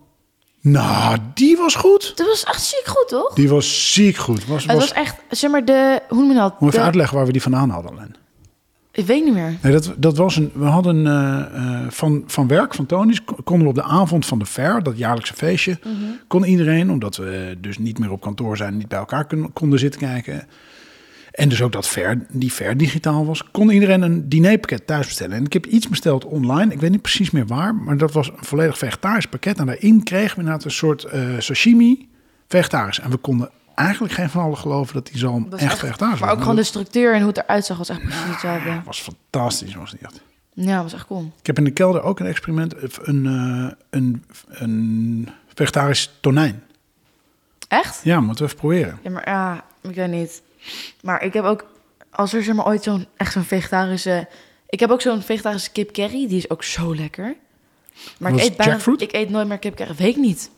[0.61, 2.13] Nou, die was goed.
[2.17, 3.33] Dat was echt ziek goed, toch?
[3.33, 4.45] Die was ziek goed.
[4.45, 5.99] Was, Het was, was echt, zeg maar, de...
[6.09, 6.59] Hoe noem je dat?
[6.59, 8.15] Moet even uitleggen waar we die vandaan hadden, Len.
[8.91, 9.57] ik weet niet meer.
[9.61, 10.51] Nee, dat, dat was een.
[10.53, 11.39] We hadden eh,
[11.83, 14.83] eh, van, van werk van Tony's ko- konden we op de avond van de fair,
[14.83, 15.93] dat jaarlijkse feestje, Mhm.
[16.27, 19.99] kon iedereen, omdat we dus niet meer op kantoor zijn, niet bij elkaar konden zitten
[19.99, 20.47] kijken.
[21.31, 25.37] En dus ook dat fair, die fair digitaal was, kon iedereen een dinerpakket thuis bestellen.
[25.37, 28.27] En ik heb iets besteld online, ik weet niet precies meer waar, maar dat was
[28.27, 29.57] een volledig vegetarisch pakket.
[29.59, 32.09] En daarin kregen we inderdaad een soort eh, sashimi
[32.47, 32.99] vegetarisch.
[32.99, 36.19] En we konden eigenlijk geen van allen geloven dat die zalm Dat is echt, vegetarisch
[36.19, 36.37] Maar was.
[36.37, 38.81] ook gewoon de structuur en hoe het eruit zag was echt precies hetzelfde.
[38.85, 40.21] Was fantastisch, was die echt.
[40.53, 41.31] Ja, was echt cool.
[41.39, 42.75] Ik heb in de kelder ook een experiment,
[43.07, 46.63] een, eh, een, een vegetarisch tonijn.
[47.67, 47.99] Echt?
[48.03, 48.99] Ja, moeten we even proberen.
[49.03, 50.41] Ja, maar ja, ik weet niet.
[51.01, 51.65] Maar ik heb ook,
[52.11, 54.27] als er zeg maar ooit zo'n, echt zo'n vegetarische...
[54.69, 57.35] Ik heb ook zo'n vegetarische kip curry, die is ook zo lekker.
[58.19, 59.01] Maar Was ik eet bijna, jackfruit?
[59.01, 60.51] ik eet nooit meer kip curry, weet ik niet.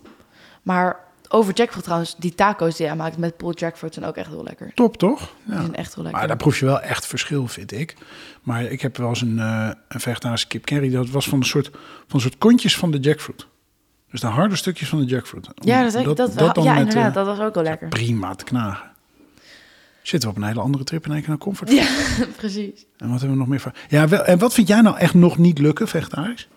[0.62, 4.28] Maar over jackfruit trouwens, die taco's die hij maakt met pulled jackfruit zijn ook echt
[4.30, 4.72] heel lekker.
[4.74, 5.20] Top, toch?
[5.44, 5.62] Die Ja.
[5.62, 6.20] zijn echt heel lekker.
[6.20, 7.96] Maar daar proef je wel echt verschil, vind ik.
[8.42, 10.90] Maar ik heb wel eens een, eh, een vegetarische kip curry.
[10.92, 13.48] Dat was van een soort, van een soort kontjes van de jackfruit.
[14.12, 15.48] Dus de harde stukjes van de jackfruit.
[15.56, 17.88] ja, dat, dat, dat, dan ja met, inderdaad, eh, dat was ook wel lekker.
[17.88, 18.92] Prima te knagen.
[20.04, 21.72] Zitten we op een hele andere trip in één keer naar comfort.
[21.72, 21.88] Ja,
[22.38, 22.86] precies.
[22.98, 23.74] En wat hebben we nog meer van?
[23.90, 26.48] Ja, wel, en wat vind jij nou echt nog niet lukken, vegetarisch?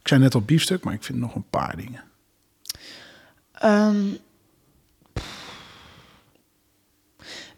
[0.00, 2.02] Ik zei net al biefstuk, maar ik vind nog een paar dingen.
[3.52, 4.06] Ehm,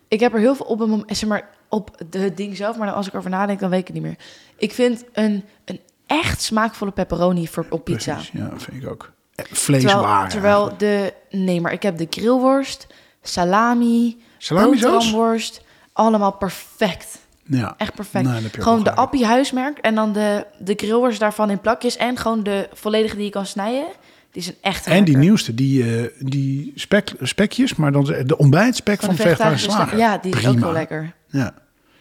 [0.08, 2.76] ik heb er heel veel op een moment, zeg maar, op de, het ding zelf,
[2.76, 4.18] maar dan als ik erover nadenk, dan weet ik het niet meer.
[4.56, 8.14] Ik vind een, een echt smaakvolle pepperoni voor, op pizza.
[8.14, 9.12] Precies, ja, vind ik ook.
[9.34, 10.28] Eh, Terwijl, Vleeswaren.
[10.28, 12.86] terwijl de, nee, maar ik heb de grillworst,
[13.22, 14.22] salami?
[14.48, 17.18] Boterhamworst, allemaal perfect.
[17.44, 17.74] Ja.
[17.76, 18.24] Echt perfect.
[18.24, 18.94] Nee, ook gewoon de.
[18.94, 23.24] Appie huismerk en dan de, de grillworst daarvan in plakjes en gewoon de volledige die
[23.24, 23.86] je kan snijden.
[24.30, 29.00] Die zijn echt En die nieuwste, die, eh, die spek, spekjes, maar dan de ontbijtspek
[29.00, 29.98] van, Van de vegetarische slager.
[29.98, 31.14] Ja, die is ook wel lekker.
[31.26, 31.54] Ja.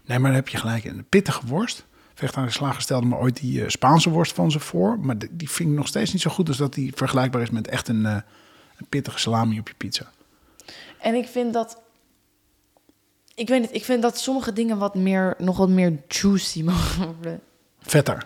[0.05, 0.83] Nee, maar daar heb je gelijk.
[0.83, 1.85] De pittige worst.
[2.13, 4.99] Vegetarische slager stelde me ooit die eh, Spaanse worst van ze voor.
[4.99, 7.49] Maar die, die vind ik nog steeds niet zo goed als dat die vergelijkbaar is
[7.49, 8.15] met echt een, eh,
[8.77, 10.11] een pittige salami op je pizza.
[10.99, 11.81] En ik vind dat.
[13.41, 17.05] Ik weet niet, ik vind dat sommige dingen wat meer, nog wat meer juicy mogen
[17.05, 17.39] worden.
[17.81, 18.25] Vetter.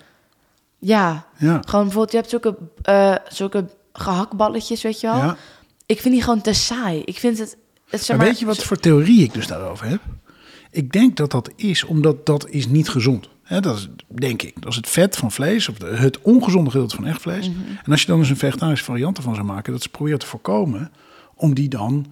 [0.79, 1.59] Ja, Ja.
[1.65, 5.15] gewoon bijvoorbeeld, je hebt zulke, eh, zulke gehaktballetjes, weet je wel.
[5.17, 5.37] ja.
[5.85, 7.01] Ik vind die gewoon te saai.
[7.05, 7.57] Ik vind het.
[7.89, 10.01] het zeg Maar maar, weet je wat voor theorie ik dus daarover heb?
[10.71, 13.29] Ik denk dat dat is omdat dat is niet gezond.
[13.43, 14.61] Hè, dat is, denk ik.
[14.61, 17.49] Dat is het vet van vlees, of de- het ongezonde gedeelte van echt vlees.
[17.49, 17.59] Mhm.
[17.83, 20.25] En als je dan dus een vegetarische variant ervan zou maken, dat ze proberen te
[20.25, 20.91] voorkomen
[21.35, 22.05] om die dan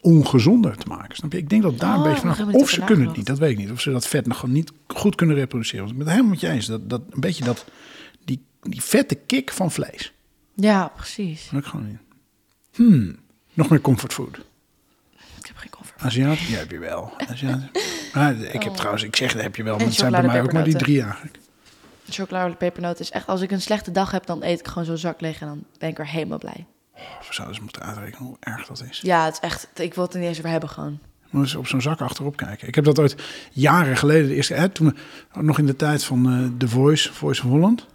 [0.00, 1.16] ongezonder te maken.
[1.16, 1.38] Snap je?
[1.38, 2.54] Ik denk dat daar een Oh, beetje vanaf.
[2.54, 3.70] Of ze kunnen het niet, dat weet ik niet.
[3.70, 5.80] Of ze dat vet nog gewoon niet goed kunnen reproduceren.
[5.80, 6.66] Want ik ben het helemaal met je eens.
[6.66, 7.64] Dat, dat een beetje dat,
[8.24, 10.12] die, die vette kick van vlees.
[10.54, 11.48] Ja, precies.
[11.52, 11.98] Dat gewoon niet.
[12.74, 13.16] Hmm,
[13.54, 14.36] nog meer comfortfood.
[15.38, 16.00] Ik heb geen comfort.
[16.02, 16.38] Aziat?
[16.38, 17.12] Ja, heb je wel.
[17.28, 17.60] Aziat.
[18.14, 19.88] Maar ik heb trouwens, ik zeg dat heb je wel, maar Oh.
[19.88, 21.38] Het zijn bij mij ook maar die drie eigenlijk.
[22.08, 24.96] Chocolade pepernoten is echt, als ik een slechte dag heb, dan eet ik gewoon zo'n
[24.96, 26.66] zak leeg en dan ben ik er helemaal blij.
[27.20, 29.00] Of we zouden eens moeten uitrekenen hoe erg dat is.
[29.02, 30.98] Ja, het is echt, ik wil het er niet eens over hebben gewoon.
[31.30, 32.68] Moet eens op zo'n zak achterop kijken.
[32.68, 33.14] Ik heb dat ooit
[33.52, 34.96] jaren geleden, de eerste, hè, toen
[35.34, 37.86] nog in de tijd van eh The Voice, Voice of Holland.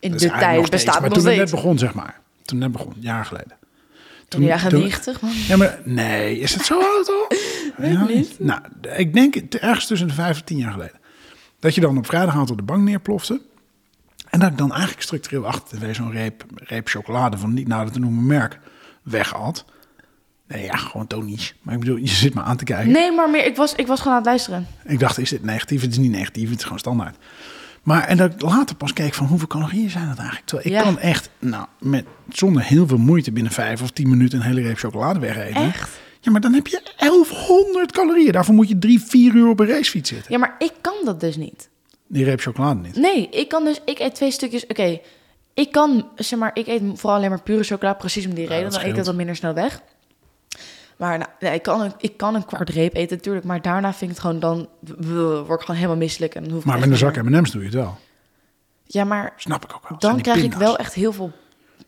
[0.00, 2.20] In de nog tijd steeds, bestaat maar nog toen het net begon, zeg maar.
[2.42, 3.56] Toen het net begon, jaren geleden.
[4.38, 5.32] Jaren toen- 90, man.
[5.32, 7.36] Ja, maar nee, is het zo oud al?
[7.90, 8.40] ja, niet.
[8.40, 8.60] Nou,
[8.96, 11.00] ik denk het ergens tussen de vijf en tien jaar geleden.
[11.60, 13.40] Dat je dan op vrijdagavond op de bank neerplofte.
[14.34, 17.68] En dat ik dan eigenlijk structureel achter de tv zo'n reep, reep chocolade van niet
[17.68, 18.58] nader te noemen merk
[19.02, 19.64] weghad.
[20.48, 21.54] Nee, ja, gewoon Tony's.
[21.62, 22.92] Maar ik bedoel, je zit me aan te kijken.
[22.92, 24.66] Nee, maar meer, ik was, ik was gewoon aan het luisteren.
[24.84, 25.80] Ik dacht, is dit negatief?
[25.80, 27.16] Het is niet negatief, het is gewoon standaard.
[27.82, 30.46] Maar en dat ik later pas keek van hoeveel calorieën zijn dat eigenlijk?
[30.46, 30.82] Terwijl ik Ja.
[30.82, 34.60] kan echt, nou, met, zonder heel veel moeite binnen vijf of tien minuten een hele
[34.62, 35.62] reep chocolade wegeten.
[35.62, 35.90] Echt?
[36.20, 38.32] Ja, maar dan heb je 1100 calorieën.
[38.32, 40.32] Daarvoor moet je drie, vier uur op een racefiets zitten.
[40.32, 41.68] Ja, maar ik kan dat dus niet.
[42.14, 42.96] Die reep chocolade niet.
[42.96, 43.80] Nee, ik kan dus...
[43.84, 44.66] Ik eet twee stukjes...
[44.66, 45.00] Oké,
[45.54, 46.08] ik kan...
[46.16, 47.94] Zeg maar, ik eet vooral alleen maar pure chocola.
[47.94, 48.62] Precies om die reden.
[48.62, 49.80] dat dan eet ik het wat minder snel weg.
[50.96, 53.44] Maar nou, nee, ik, kan een, ik kan een kwart reep eten natuurlijk.
[53.44, 54.40] Maar daarna vind ik het gewoon...
[54.40, 54.68] Dan
[55.46, 56.34] word ik gewoon helemaal misselijk.
[56.34, 57.98] En dan hoef Maar met een zak M&M's doe je het wel.
[58.84, 59.98] Ja, maar Snap ik ook wel.
[59.98, 61.32] Dat dan krijg ik wel echt heel veel...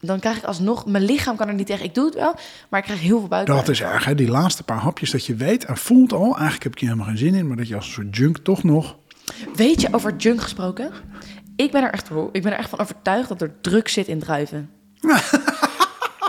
[0.00, 0.86] Dan krijg ik alsnog...
[0.86, 1.84] Mijn lichaam kan er niet tegen.
[1.84, 2.34] Ik doe het wel,
[2.68, 3.58] maar ik krijg heel veel buikpijn.
[3.58, 4.14] Dat is erg, hè?
[4.14, 6.24] Die laatste paar hapjes dat je weet en voelt al...
[6.24, 7.46] eigenlijk heb ik hier helemaal geen zin in...
[7.46, 8.96] maar dat je als een soort junk toch nog...
[9.54, 10.90] Weet je, over junk gesproken?
[11.56, 14.18] Ik ben er echt, ik ben er echt van overtuigd dat er druk zit in
[14.18, 14.70] druiven.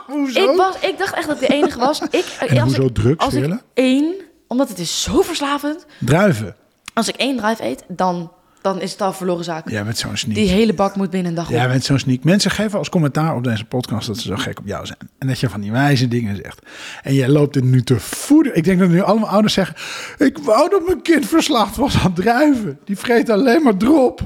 [0.08, 0.52] Hoezo?
[0.52, 2.02] Ik, was, ik dacht echt dat ik de enige was.
[2.02, 4.16] Ik, En als hoezo ik, drugs, Als ik één,
[4.48, 5.86] omdat het is zo verslavend.
[6.00, 6.56] Druiven.
[6.94, 8.32] Als ik één druif eet, dan,
[8.74, 9.70] dan is het al verloren zaak.
[9.70, 10.36] Jij bent zo'n sneak.
[10.36, 11.52] Die hele bak moet binnen een dag op.
[11.52, 12.24] Jij bent zo'n sneak.
[12.24, 14.08] Mensen geven als commentaar op deze podcast...
[14.08, 15.00] dat ze zo gek op jou zijn.
[15.18, 16.60] En dat je van die wijze dingen zegt.
[17.04, 18.56] En jij loopt er nu te voeden.
[18.56, 19.76] Ik denk dat nu allemaal ouders zeggen...
[20.18, 22.80] ik wou dat mijn kind verslaafd was aan druiven.
[22.86, 24.20] Die vreet alleen maar drop.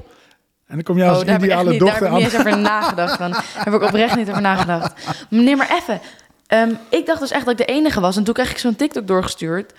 [0.67, 2.17] En dan kom jij als Oh, heb, ik echt ideale niet, daar dochter heb ik
[2.17, 2.23] aan...
[2.23, 3.17] niet eens over nagedacht.
[3.17, 3.31] Van.
[3.31, 4.93] Daar heb ik oprecht niet over nagedacht.
[5.29, 6.01] Nee, maar even.
[6.47, 8.17] Ehm, ik dacht dus echt dat ik de enige was.
[8.17, 9.73] En toen kreeg ik zo'n TikTok doorgestuurd.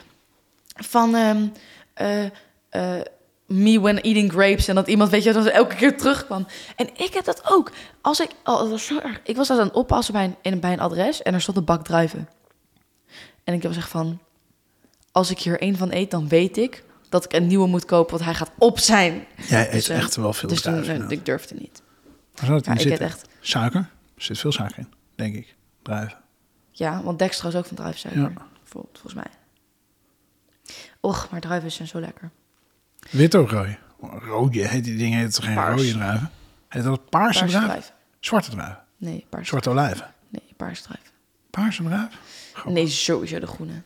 [0.75, 1.46] Van ehm,
[1.94, 2.25] eh,
[2.68, 3.01] eh,
[3.53, 4.69] me when eating grapes.
[4.69, 6.47] En dat iemand, weet je, dat elke keer terugkwam.
[6.77, 7.71] En ik heb dat ook.
[8.01, 9.21] Als ik, oh, was zo erg.
[9.25, 11.23] Ik was aan het oppassen bij een, in, bij een adres.
[11.23, 12.29] En er stond een bak druiven.
[13.45, 14.19] En ik was echt van...
[15.12, 18.11] Als ik hier één van eet, dan weet ik dat ik een nieuwe moet kopen.
[18.11, 19.25] Want hij gaat op zijn.
[19.49, 21.03] Jij eet Dus, eh, echt wel veel Dus druiven.
[21.05, 21.83] eh, ik durfde niet.
[22.35, 23.07] Waar zou het in Ja, zitten?
[23.07, 23.29] echt...
[23.41, 23.81] Suiker?
[24.17, 25.55] Er zit veel suiker in, denk ik.
[25.83, 26.19] Druiven.
[26.71, 28.23] Ja, want dextro is ook van druivensuiker.
[28.23, 28.33] Ja.
[28.62, 29.33] Bijvoorbeeld, volgens mij.
[31.01, 32.31] Och, maar druiven zijn zo lekker.
[33.11, 33.79] Wit of rooi?
[34.01, 35.81] Rode, heet die dingen heet geen Paars.
[35.81, 36.31] rode druiven?
[36.69, 37.69] Heet dat paarse, Paarse druiven?
[37.69, 37.95] druiven.
[38.21, 38.81] Zwarte druiven?
[38.97, 39.47] Nee, paarse.
[39.49, 40.15] Zwarte olijven?
[40.29, 41.11] Nee, paarse druiven.
[41.51, 42.19] Paarse druiven?
[42.55, 42.73] Goh.
[42.73, 43.83] Nee, sowieso de groene.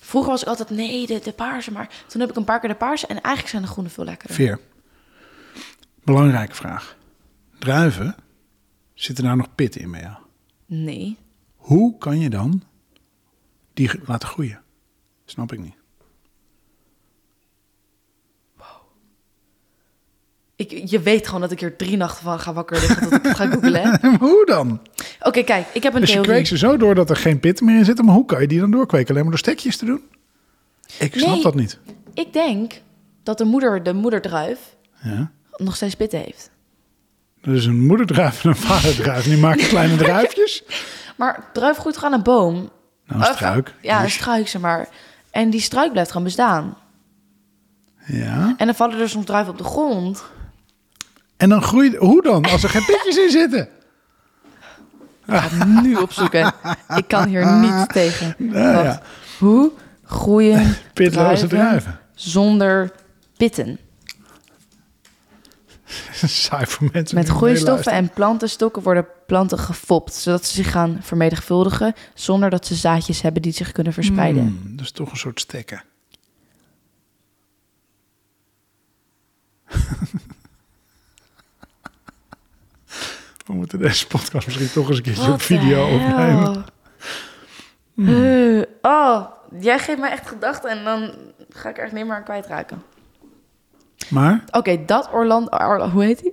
[0.00, 1.72] Vroeger was ik altijd, nee, de, de paarse.
[1.72, 3.06] Maar toen heb ik een paar keer de paarse.
[3.06, 4.36] En eigenlijk zijn de groene veel lekkerder.
[4.36, 4.58] Veer.
[6.04, 6.96] Belangrijke vraag.
[7.58, 8.14] Druiven,
[8.94, 10.14] zitten daar nog pit in bij jou?
[10.66, 11.18] Nee.
[11.56, 12.62] Hoe kan je dan
[13.74, 14.60] die laten groeien?
[15.24, 15.74] Snap ik niet.
[20.70, 23.46] Ik, je weet gewoon dat ik hier drie nachten van ga wakker liggen ik ga
[23.46, 23.98] googlen.
[24.02, 24.80] Maar hoe dan?
[25.20, 27.60] Oké, kijk, ik heb een Dus je kweekt ze zo door dat er geen pit
[27.60, 28.02] meer in zit.
[28.02, 29.08] Maar hoe kan je die dan doorkweken?
[29.08, 30.00] Alleen maar door stekjes te doen?
[30.98, 31.42] Ik snap Nee.
[31.42, 31.78] dat niet.
[32.14, 32.80] Ik denk
[33.22, 34.58] dat de moeder, de moederdruif,
[35.02, 35.30] Ja.
[35.56, 36.50] nog steeds pitten heeft.
[37.42, 39.24] Is een moederdruif en een vaderdruif.
[39.24, 40.62] Die maken kleine druifjes.
[41.16, 42.70] Maar druif groeit gewoon aan een boom.
[43.06, 43.74] Nou, een struik.
[43.80, 44.88] Ja, een Dus- struik, zeg maar.
[45.30, 46.76] En die struik blijft gewoon bestaan.
[48.06, 48.54] Ja.
[48.56, 50.24] En dan vallen er soms druiven op de grond.
[51.42, 51.96] En dan groeit...
[51.96, 52.44] Hoe dan?
[52.44, 53.68] Als er geen pitjes in zitten?
[55.26, 56.52] Ik ga het nu opzoeken.
[56.96, 58.34] Ik kan hier niet tegen.
[58.38, 59.02] Nou ja,
[59.38, 59.72] Hoe
[60.04, 62.92] groeien pitloze druiven zonder
[63.36, 63.78] pitten?
[66.24, 67.16] Saai voor mensen.
[67.18, 70.14] Met groeistoffen en plantenstokken worden planten gefopt...
[70.14, 71.94] zodat ze zich gaan vermenigvuldigen...
[72.14, 74.42] zonder dat ze zaadjes hebben die zich kunnen verspreiden.
[74.42, 75.82] Hmm, dat is toch een soort stekken.
[83.46, 86.64] We moeten deze podcast misschien toch eens een keertje op video opnemen.
[87.96, 89.24] Eh, oh,
[89.60, 90.70] jij geeft mij echt gedachten...
[90.70, 91.10] en dan
[91.48, 92.82] ga ik er echt niet meer aan kwijtraken.
[94.08, 95.48] Maar, Oké, dat Orlando...
[95.50, 96.32] Arlo, hoe heet hij?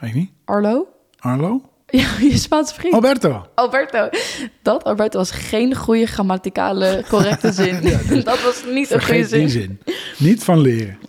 [0.00, 0.30] weet ik niet.
[0.44, 0.88] Arlo?
[1.18, 1.62] Arlo?
[1.86, 2.94] Ja, je Spaanse vriend.
[2.94, 3.46] Alberto.
[3.54, 4.08] Alberto.
[4.62, 7.80] Dat Alberto was geen goede grammaticale correcte zin.
[8.24, 9.48] dat was niet een goede die zin.
[9.48, 9.80] zin.
[10.18, 10.98] Niet van leren.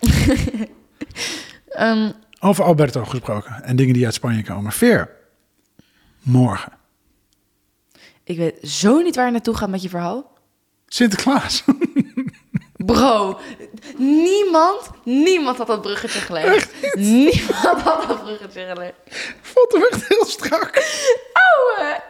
[1.68, 2.10] Ehm,
[2.40, 3.62] Over Alberto gesproken.
[3.64, 4.72] En dingen die uit Spanje komen.
[4.72, 5.10] Veer.
[6.22, 6.72] Morgen.
[8.24, 10.32] ik weet zo niet waar je naartoe gaat met je verhaal.
[10.86, 11.62] Sinterklaas.
[12.86, 13.40] Bro,
[13.96, 16.94] niemand, niemand had dat bruggetje gelegd.
[16.94, 18.94] Niemand had dat bruggetje gelegd.
[19.40, 20.82] Vond hem echt heel strak.
[21.32, 22.00] Ouwe.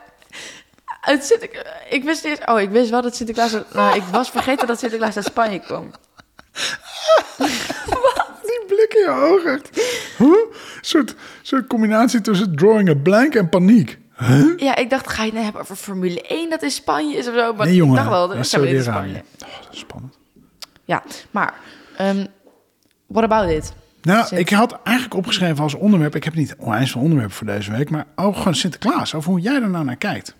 [1.01, 4.31] Het zit, ik, ik wist eerst, oh, ik wist wel dat Sinterklaas, nou, ik was
[4.31, 5.91] vergeten dat Sinterklaas uit Spanje kwam.
[8.47, 9.63] Die blik in je ogen.
[10.19, 10.27] Huh?
[10.29, 10.49] Een
[10.81, 13.99] soort, soort combinatie tussen drawing a blank en paniek.
[14.27, 14.59] Huh?
[14.59, 17.29] Ja, ik dacht, ga je het nou hebben over Formule 1 dat in Spanje is
[17.29, 17.55] of zo?
[17.55, 17.95] Maar Nee, jongen.
[17.95, 18.83] ik dacht wel, dat is in.
[18.83, 19.23] Spanje.
[19.45, 20.19] Oh, dat is spannend.
[20.85, 21.55] Ja, maar,
[21.97, 22.27] ehm
[23.07, 23.73] what about it?
[24.03, 26.15] Nou, Sint- ik had eigenlijk opgeschreven als onderwerp...
[26.15, 27.91] Ik heb niet onwijs veel onderwerpen voor deze week...
[27.91, 29.15] maar ook gewoon Sinterklaas.
[29.15, 30.35] Over hoe jij er nou naar kijkt.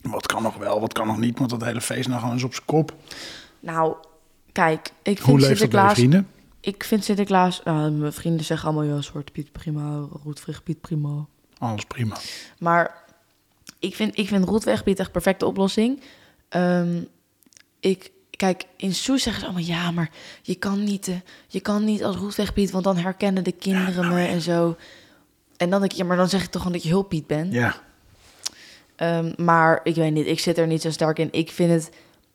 [0.00, 1.38] Wat kan nog wel, wat kan nog niet...
[1.38, 2.94] want dat hele feest nou gewoon eens op zijn kop.
[3.60, 3.94] Nou,
[4.52, 5.92] kijk, ik Hoe vind Sinterklaas...
[5.92, 6.28] vrienden?
[6.60, 7.60] ik vind Sinterklaas...
[7.64, 11.26] Nou, mijn vrienden zeggen allemaal, ja, Zwarte Piet prima, Roetveeg Piet prima.
[11.58, 12.16] Alles prima.
[12.58, 13.04] Maar
[13.78, 16.00] ik vind, ik vind Roetwegpiet echt perfecte oplossing.
[16.48, 17.02] Ehm,
[17.80, 19.66] ik, kijk, in Soes zeggen ze allemaal...
[19.66, 20.10] ja, maar
[20.42, 21.14] je kan niet, eh,
[21.48, 22.70] je kan niet als Roetwegpiet...
[22.70, 24.76] want dan herkennen de kinderen me en zo.
[25.56, 27.52] En dan denk ik, ja, maar dan zeg ik toch gewoon dat je hulppiet bent.
[27.52, 27.74] Ja.
[28.96, 31.28] Ehm, maar ik weet niet, ik zit er niet zo sterk in.
[31.30, 31.90] Ik vind het,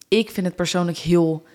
[0.07, 1.45] ik vind het persoonlijk heel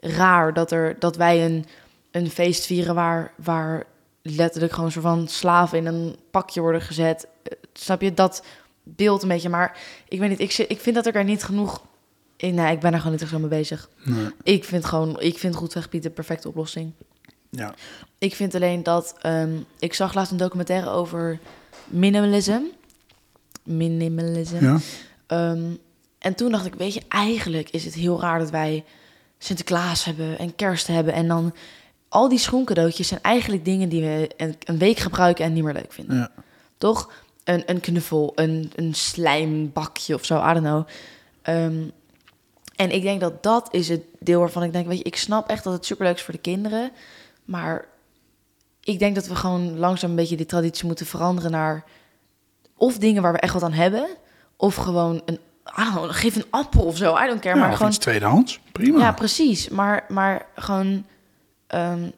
[0.00, 1.64] raar dat, er, dat wij een,
[2.10, 3.86] een feest vieren waar, waar
[4.30, 7.26] letterlijk gewoon zo van slaven in een pakje worden gezet.
[7.42, 8.44] Eh, Snap je dat
[8.82, 9.48] beeld een beetje?
[9.48, 11.82] Maar ik weet niet, ik, ik vind dat ik er niet genoeg.
[12.36, 13.88] in- Nee, ik ben er gewoon niet echt zo mee bezig.
[14.04, 14.28] Nee.
[14.42, 16.92] Ik vind gewoon, ik vind Roetweg Piet de perfecte oplossing.
[17.50, 17.74] Ja.
[18.18, 19.14] Ik vind alleen dat...
[19.20, 21.38] ehm, ik zag laatst een documentaire over
[21.86, 22.60] minimalism.
[23.62, 24.64] Minimalism.
[24.64, 24.78] Ja.
[25.26, 25.62] Ehm,
[26.18, 28.84] en toen dacht ik, weet je, eigenlijk is het heel raar dat wij
[29.38, 31.12] Sinterklaas hebben en kerst hebben.
[31.14, 31.54] En dan
[32.08, 34.30] al die schoencadeautjes zijn eigenlijk dingen die we
[34.64, 36.16] een, week gebruiken en niet meer leuk vinden.
[36.16, 36.30] Ja.
[36.78, 37.12] Toch?
[37.44, 40.86] Een, een knuffel, een, een slijmbakje of zo, I don't know.
[41.42, 41.82] Ehm,
[42.76, 45.48] en ik denk dat dat is het deel waarvan ik denk, weet je, ik snap
[45.48, 46.90] echt dat het superleuk is voor de kinderen.
[47.44, 47.84] Maar
[48.80, 51.84] ik denk dat we gewoon langzaam een beetje die traditie moeten veranderen naar
[52.76, 54.06] of dingen waar we echt wat aan hebben,
[54.56, 57.54] of gewoon een, know, geef een appel of zo, I don't care.
[57.54, 58.60] Ja, maar gewoon, iets tweedehands.
[58.72, 58.98] Prima.
[58.98, 59.68] ja, precies.
[59.68, 61.04] Maar, maar gewoon
[61.68, 62.10] ehm,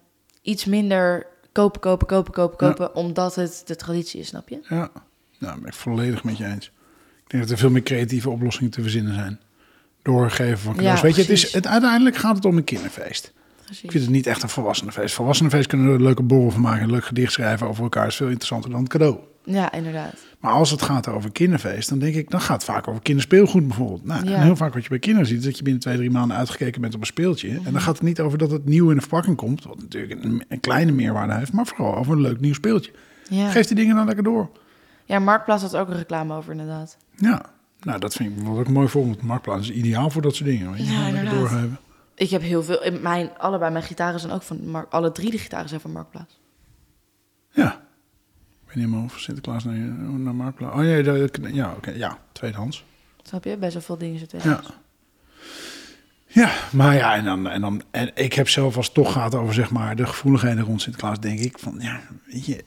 [0.43, 2.73] iets minder kopen, kopen, kopen, kopen, Ja.
[2.73, 4.59] kopen, omdat het de traditie is, snap je?
[4.69, 4.91] Ja,
[5.39, 6.67] nou, ben ik volledig met je eens.
[7.25, 9.41] Ik denk dat er veel meer creatieve oplossingen te verzinnen zijn.
[10.03, 10.97] Doorgeven van cadeaus.
[10.97, 13.33] Ja, Weet je, het is, het, uiteindelijk gaat het om een kinderfeest.
[13.65, 13.85] Precies.
[13.85, 15.15] Ik vind het niet echt een volwassenenfeest.
[15.15, 16.83] Volwassenenfeest kunnen we er een leuke borrel van maken.
[16.83, 18.07] Een leuk gedicht schrijven over elkaar.
[18.07, 19.19] is veel interessanter dan het cadeau.
[19.45, 20.15] Ja, inderdaad.
[20.41, 23.67] Maar als het gaat over kinderfeest, dan denk ik, dan gaat het vaak over kinderspeelgoed
[23.69, 24.05] bijvoorbeeld.
[24.05, 24.35] Nou, Ja.
[24.35, 26.37] en heel vaak wat je bij kinderen ziet, is dat je binnen twee, drie maanden
[26.37, 27.49] uitgekeken bent op een speeltje.
[27.49, 27.73] En Mhm.
[27.73, 30.45] dan gaat het niet over dat het nieuw in de verpakking komt, wat natuurlijk een,
[30.49, 32.93] een kleine meerwaarde heeft, maar vooral over een leuk nieuw speeltje.
[33.29, 33.51] Ja.
[33.51, 34.51] Geef die dingen dan lekker door.
[35.05, 36.97] ja, Marktplaats had ook een reclame over, inderdaad.
[37.17, 37.43] Ja,
[37.81, 39.23] nou dat vind ik bijvoorbeeld ook een mooi voorbeeld.
[39.23, 40.71] Marktplaats is ideaal voor dat soort dingen.
[40.73, 41.35] Weet je, Ja, inderdaad.
[41.35, 41.79] doorgeven.
[42.15, 42.81] Ik heb heel veel...
[43.03, 44.69] Mijn, allebei mijn gitaren zijn ook van...
[44.69, 46.41] Mark, alle drie de gitaren zijn van Marktplaats.
[47.51, 47.81] Ja.
[48.75, 49.75] Weet niet meer of Sinterklaas naar,
[50.19, 50.75] naar Marktplaats.
[50.75, 52.85] Oh nee, dat- ja, oké, ja, tweedehands.
[53.23, 53.57] Snap je?
[53.57, 54.41] Best wel veel dingen zitten.
[54.45, 54.61] Ja.
[56.27, 59.35] Ja, maar ja, en dan, en dan en ik heb zelf als het toch gaat
[59.35, 62.65] over zeg maar de gevoeligheden rond Sinterklaas, denk ik van ja, weet je,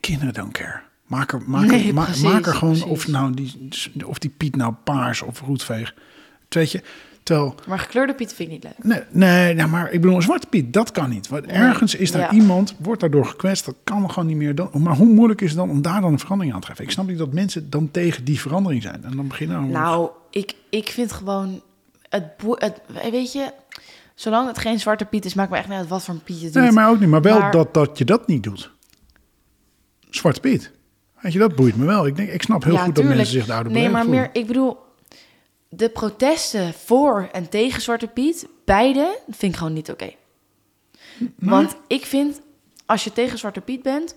[0.00, 0.80] kinderen don't care.
[1.06, 2.90] Maak er, maak er, Nee, ma- precies, maak er gewoon precies.
[2.90, 3.72] of nou die,
[4.06, 5.94] of die Piet nou paars of roetveeg,
[6.48, 6.82] weet je,
[7.22, 8.84] terwijl Maar gekleurde piet vind ik niet leuk.
[8.84, 11.28] Nee, nee nou, maar ik bedoel, een zwarte Piet, dat kan niet.
[11.28, 12.30] Want ergens is daar ja.
[12.30, 14.54] iemand, wordt daardoor gekwetst, dat kan gewoon niet meer.
[14.54, 16.84] Dan, maar hoe moeilijk is het dan om daar dan een verandering aan te geven?
[16.84, 19.04] Ik snap niet dat mensen dan tegen die verandering zijn.
[19.04, 21.62] En dan beginnen we- Nou, ik, ik vind gewoon...
[22.08, 22.80] Het, het,
[23.10, 23.52] weet je...
[24.14, 26.40] Zolang het geen zwarte piet is, maakt me echt niet uit wat voor een piet
[26.40, 26.62] je doet.
[26.62, 27.08] Nee, maar ook niet.
[27.08, 28.70] Maar wel Maar- dat, dat je dat niet doet.
[30.10, 30.70] Zwarte Piet.
[31.20, 32.06] Weet je, dat boeit me wel.
[32.06, 34.76] Ik, denk, ik snap heel goed dat mensen zich daardoor Nee, maar meer, ik bedoel,
[35.72, 40.10] de protesten voor en tegen Zwarte Piet, beide, vind ik gewoon niet oké.
[41.38, 42.40] Want ik vind,
[42.86, 44.14] als je tegen Zwarte Piet bent,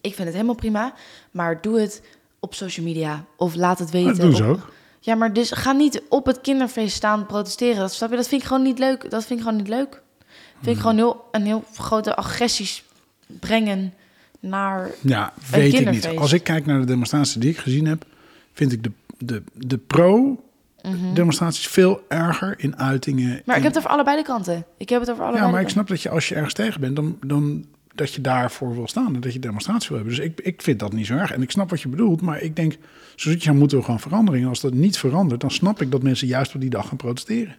[0.00, 0.94] ik vind het helemaal prima,
[1.30, 2.02] maar doe het
[2.40, 4.10] op social media of laat het weten.
[4.12, 4.72] Dat doen ze op- ook.
[5.00, 7.76] Ja, maar dus ga niet op het kinderfeest staan protesteren.
[7.76, 8.16] Dat, snap je?
[8.16, 9.10] dat vind ik gewoon niet leuk.
[9.10, 10.02] Dat vind ik gewoon niet leuk.
[10.28, 10.72] Vind Hmm.
[10.72, 12.84] ik gewoon heel, een heel grote agressies
[13.26, 13.94] brengen
[14.40, 14.90] naar...
[15.00, 16.06] Ja, weet ik niet.
[16.06, 18.04] Als ik kijk naar de demonstraties die ik gezien heb,
[18.52, 23.42] vind ik de, de, de pro-demonstraties veel erger in uitingen.
[23.44, 24.66] Maar ik heb het over allebei de kanten.
[24.76, 26.80] Ik heb het over allebei Ja, maar ik snap dat je als je ergens tegen
[26.80, 30.16] bent, dan, dan dat je daarvoor wil staan en dat je demonstratie wil hebben.
[30.16, 31.32] Dus ik, ik vind dat niet zo erg.
[31.32, 32.76] En ik snap wat je bedoelt, maar ik denk,
[33.16, 34.44] zoals je moeten we gewoon verandering.
[34.44, 36.96] En als dat niet verandert, dan snap ik dat mensen juist op die dag gaan
[36.96, 37.56] protesteren.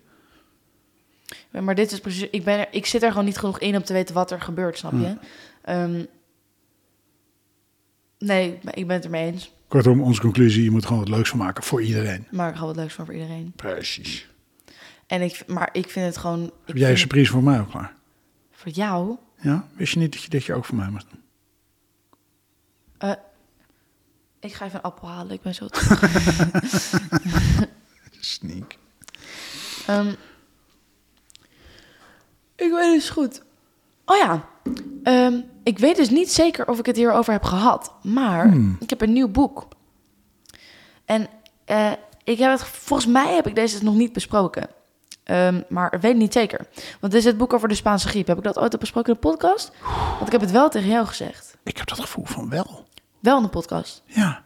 [1.62, 2.28] Maar dit is precies...
[2.30, 4.42] Ik, ben er, ik zit er gewoon niet genoeg in om te weten wat er
[4.42, 5.16] gebeurt, snap je?
[5.62, 6.04] Ehm,
[8.26, 9.54] nee, maar ik ben het ermee eens.
[9.68, 12.28] Kortom, onze conclusie, je moet gewoon het leuks van maken voor iedereen.
[12.32, 13.54] Maar ik ga wat leuks van voor iedereen.
[13.56, 14.28] Precies.
[15.08, 16.44] En ik, maar ik vind het gewoon...
[16.44, 17.84] Ik Heb jij een surprise voor mij ook klaar?
[17.84, 17.94] het-
[18.60, 19.16] Voor jou?
[19.42, 19.68] Ja?
[19.74, 21.22] Wist je niet dat je dit je ook voor mij moest doen?
[22.98, 23.12] Eh,
[24.40, 25.34] ik ga even een appel halen.
[25.34, 25.68] Ik ben zo...
[28.20, 28.78] Sneak.
[29.88, 30.08] Ehm,
[32.56, 33.44] ik weet dus goed.
[34.06, 34.46] Oh ja.
[35.04, 37.92] Ehm, ik weet dus niet zeker of ik het hierover heb gehad.
[38.02, 38.78] Maar Hmm.
[38.80, 39.68] ik heb een nieuw boek.
[41.06, 41.28] En
[41.66, 41.92] eh,
[42.24, 44.68] ik heb het, volgens mij heb ik deze nog niet besproken.
[45.24, 46.68] Ehm, maar ik weet niet zeker.
[47.00, 48.28] Want dit is het boek over de Spaanse griep.
[48.28, 49.72] Heb ik dat ooit al besproken in de podcast?
[50.14, 51.58] Want ik heb het wel tegen jou gezegd.
[51.64, 52.86] Ik heb dat gevoel van wel.
[53.20, 54.04] Wel in de podcast.
[54.06, 54.44] Ja.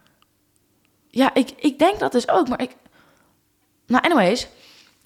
[1.07, 2.75] Ja, ik, ik denk dat dus ook, maar ik...
[3.87, 4.47] Nou, anyways.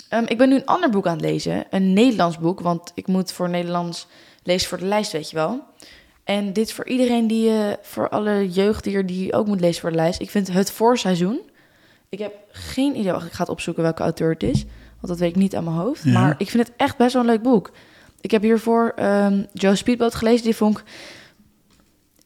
[0.10, 1.66] Ehm, ik ben nu een ander boek aan het lezen.
[1.70, 2.60] Een Nederlands boek.
[2.60, 4.08] Want ik moet voor Nederlands
[4.44, 5.64] lezen voor de lijst, weet je wel.
[6.24, 7.50] En dit voor iedereen die...
[7.50, 10.22] eh, voor alle jeugd die, er- die ook moet lezen voor de lijst.
[10.22, 11.40] Ik vind het voorseizoen.
[12.10, 13.14] Ik heb geen idee.
[13.14, 14.64] Ik ga het opzoeken welke auteur het is.
[15.00, 16.04] Want dat weet ik niet aan mijn hoofd.
[16.04, 16.12] Ja.
[16.12, 17.72] Maar ik vind het echt best wel een leuk boek.
[18.22, 20.44] Ik heb hiervoor ehm, Joe Speedboat gelezen.
[20.44, 20.84] Die vond ik...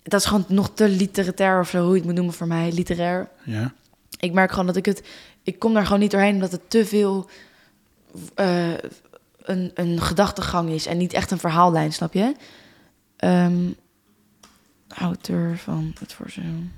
[0.04, 2.72] Dat is gewoon nog te literair of zo, hoe je het moet noemen voor mij.
[2.72, 3.30] Literair.
[3.44, 3.74] Ja.
[4.20, 5.04] Ik merk gewoon dat ik het...
[5.44, 7.30] Ik kom daar gewoon niet doorheen omdat het te veel...
[8.36, 8.74] eh,
[9.48, 12.36] een, een gedachtegang is en niet echt een verhaallijn, snap je?
[13.16, 13.72] Ehm,
[14.88, 16.72] auteur van het voorseizoen.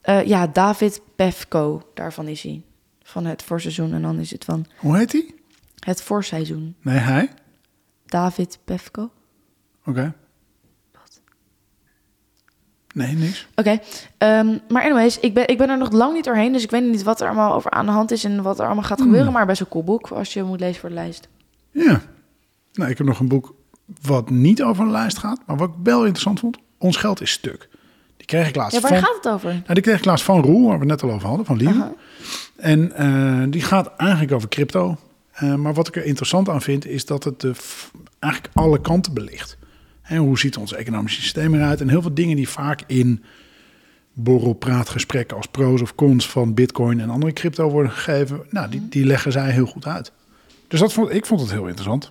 [0.00, 2.62] Eh, ja, David Pefko, daarvan is hij.
[3.02, 5.34] Van het voorseizoen en dan is het van Hoe heet die?
[5.80, 6.76] het voorseizoen.
[6.80, 7.30] Nee, hij?
[8.06, 9.10] David Pefko.
[9.84, 10.14] Oké.
[12.94, 13.46] Nee, niks.
[13.54, 13.78] Oké,
[14.18, 16.84] ehm, maar anyways, ik ben, ik ben er nog lang niet doorheen, dus ik weet
[16.84, 19.32] niet wat er allemaal over aan de hand is en wat er allemaal gaat gebeuren,
[19.32, 21.28] maar best een cool boek als je moet lezen voor de lijst.
[21.70, 22.00] Ja.
[22.72, 23.54] Nou, ik heb nog een boek
[24.02, 26.58] wat niet over een lijst gaat, maar wat ik wel interessant vond.
[26.78, 27.68] Ons geld is stuk.
[28.16, 29.02] Die kreeg ik laatst Ja, waar van...
[29.02, 29.52] gaat het over?
[29.52, 31.56] Nou, die kreeg ik laatst van Roel, waar we het net al over hadden, van
[31.56, 31.94] Lieve.
[32.56, 34.96] En eh, die gaat eigenlijk over crypto.
[35.32, 37.52] Eh, maar wat ik er interessant aan vind, is dat het de
[38.18, 39.58] eigenlijk alle kanten belicht.
[40.10, 41.80] En hoe ziet ons economisch systeem eruit?
[41.80, 43.22] En heel veel dingen die vaak in
[44.12, 49.04] borrelpraatgesprekken als pros of cons van bitcoin en andere crypto worden gegeven, nou, die, die
[49.04, 50.12] leggen zij heel goed uit.
[50.68, 52.10] Dus dat vond, ik vond het heel interessant.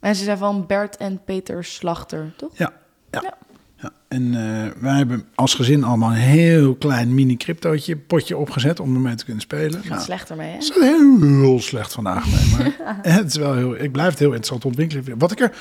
[0.00, 2.50] En ze zijn van Bert en Peter Slachter, toch?
[2.54, 2.72] Ja,
[3.10, 3.20] ja.
[3.22, 3.34] Ja.
[3.76, 3.90] ja.
[4.08, 8.94] En eh, wij hebben als gezin allemaal een heel klein mini cryptootje potje opgezet om
[8.94, 9.80] ermee te kunnen spelen.
[9.80, 10.54] Gaat Nou, slechter mee, hè?
[10.54, 10.72] Het is
[11.20, 13.82] heel slecht vandaag mee, maar het is wel heel.
[13.82, 15.18] Ik blijf het heel interessant ontwikkelen.
[15.18, 15.52] Wat ik er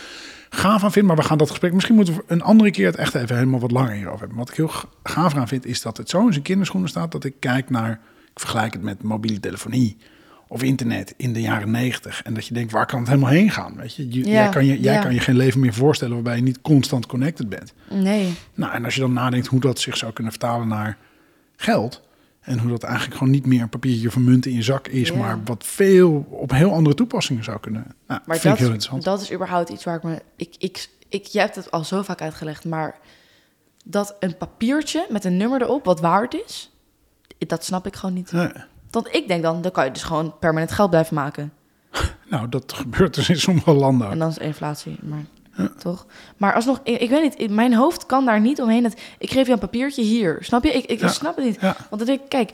[0.50, 2.96] gaaf aan vind, maar we gaan dat gesprek misschien moeten we een andere keer het
[2.96, 4.38] echt even helemaal wat langer hierover hebben.
[4.38, 7.12] Wat ik heel ga- gaaf aan vind, is dat het zo in zijn kinderschoenen staat
[7.12, 7.92] dat ik kijk naar,
[8.34, 9.98] ik vergelijk het met mobiele telefonie
[10.48, 13.50] of internet in de jaren negentig en dat je denkt, waar kan het helemaal heen
[13.52, 13.76] gaan?
[13.76, 15.02] Weet je, Ja, jij, kan je, jij ja.
[15.02, 17.74] kan je geen leven meer voorstellen waarbij je niet constant connected bent.
[17.90, 18.34] Nee.
[18.54, 20.98] Nou, en als je dan nadenkt hoe dat zich zou kunnen vertalen naar
[21.56, 22.02] geld.
[22.40, 25.10] En hoe dat eigenlijk gewoon niet meer een papiertje van munt in je zak is,
[25.10, 25.16] Ja.
[25.16, 27.82] maar wat veel op heel andere toepassingen zou kunnen.
[28.08, 29.04] Nou, Maar vind ik dat, heel interessant.
[29.04, 30.22] dat is überhaupt iets waar ik me...
[30.36, 33.00] Ik, ik, ik, jij hebt het al zo vaak uitgelegd, maar
[33.86, 36.72] dat een papiertje met een nummer erop wat waard is,
[37.38, 38.32] dat snap ik gewoon niet.
[38.32, 38.52] Nee.
[38.92, 41.54] Want ik denk dan, dan kan je dus gewoon permanent geld blijven maken.
[42.30, 44.10] nou, dat gebeurt dus in sommige landen.
[44.12, 45.26] En dan is inflatie, maar
[45.78, 46.06] toch?
[46.38, 48.84] Maar alsnog, ik, ik weet niet, in mijn hoofd kan daar niet omheen.
[48.84, 50.72] Dat, ik geef je een papiertje hier, snap je?
[50.72, 51.08] Ik, ik Ja.
[51.08, 51.58] snap het niet.
[51.62, 51.76] Ja.
[51.90, 52.52] Want dan denk ik, kijk,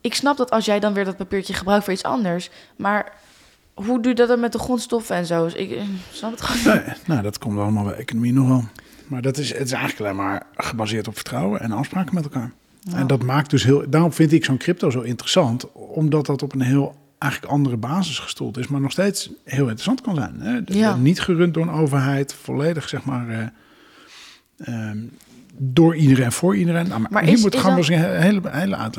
[0.00, 3.12] ik snap dat als jij dan weer dat papiertje gebruikt voor iets anders, maar
[3.74, 5.44] hoe doe je dat dan met de grondstoffen en zo?
[5.44, 5.78] Dus Ik
[6.12, 6.86] snap het gewoon niet.
[6.86, 8.64] Nee, nou, dat komt allemaal bij economie nog wel.
[9.06, 12.52] Maar dat is, het is eigenlijk alleen maar gebaseerd op vertrouwen en afspraken met elkaar.
[12.94, 13.90] En dat maakt dus heel.
[13.90, 18.18] Daarom vind ik zo'n crypto zo interessant, omdat dat op een heel eigenlijk andere basis
[18.18, 20.40] gestoeld is, maar nog steeds heel interessant kan zijn.
[20.40, 20.64] Hè?
[20.64, 20.96] Dus, Ja.
[20.96, 23.28] Niet gerund door een overheid, volledig zeg maar.
[23.28, 23.46] eh,
[24.58, 24.98] ehm,
[25.58, 26.88] door iedereen, voor iedereen.
[26.88, 28.96] Nou, maar Maar hier is- moet is gaan we dan- eens een hele, hele uit,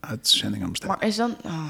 [0.00, 0.96] uitzending aan besteden.
[0.98, 1.36] Maar is dan...
[1.44, 1.64] ah.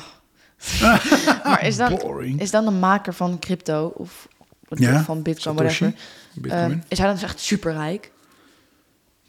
[1.44, 1.98] maar is dan,
[2.38, 4.28] is dan de maker van crypto of
[4.68, 6.08] Ja, van bitcoin, Satoshi, whatever,
[6.42, 6.72] Bitcoin.
[6.72, 8.12] eh, is hij dan dus echt superrijk?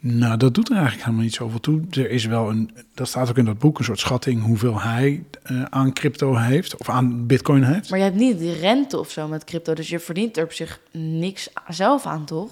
[0.02, 1.82] Nou, dat doet er eigenlijk helemaal niet zoveel toe.
[1.92, 5.24] Er is wel een, dat staat ook in dat boek, een soort schatting hoeveel hij
[5.44, 7.90] eh, aan crypto heeft, of aan bitcoin heeft.
[7.90, 10.82] Maar je hebt niet rente of zo met crypto, dus je verdient er op zich
[10.92, 12.52] niks zelf aan, toch?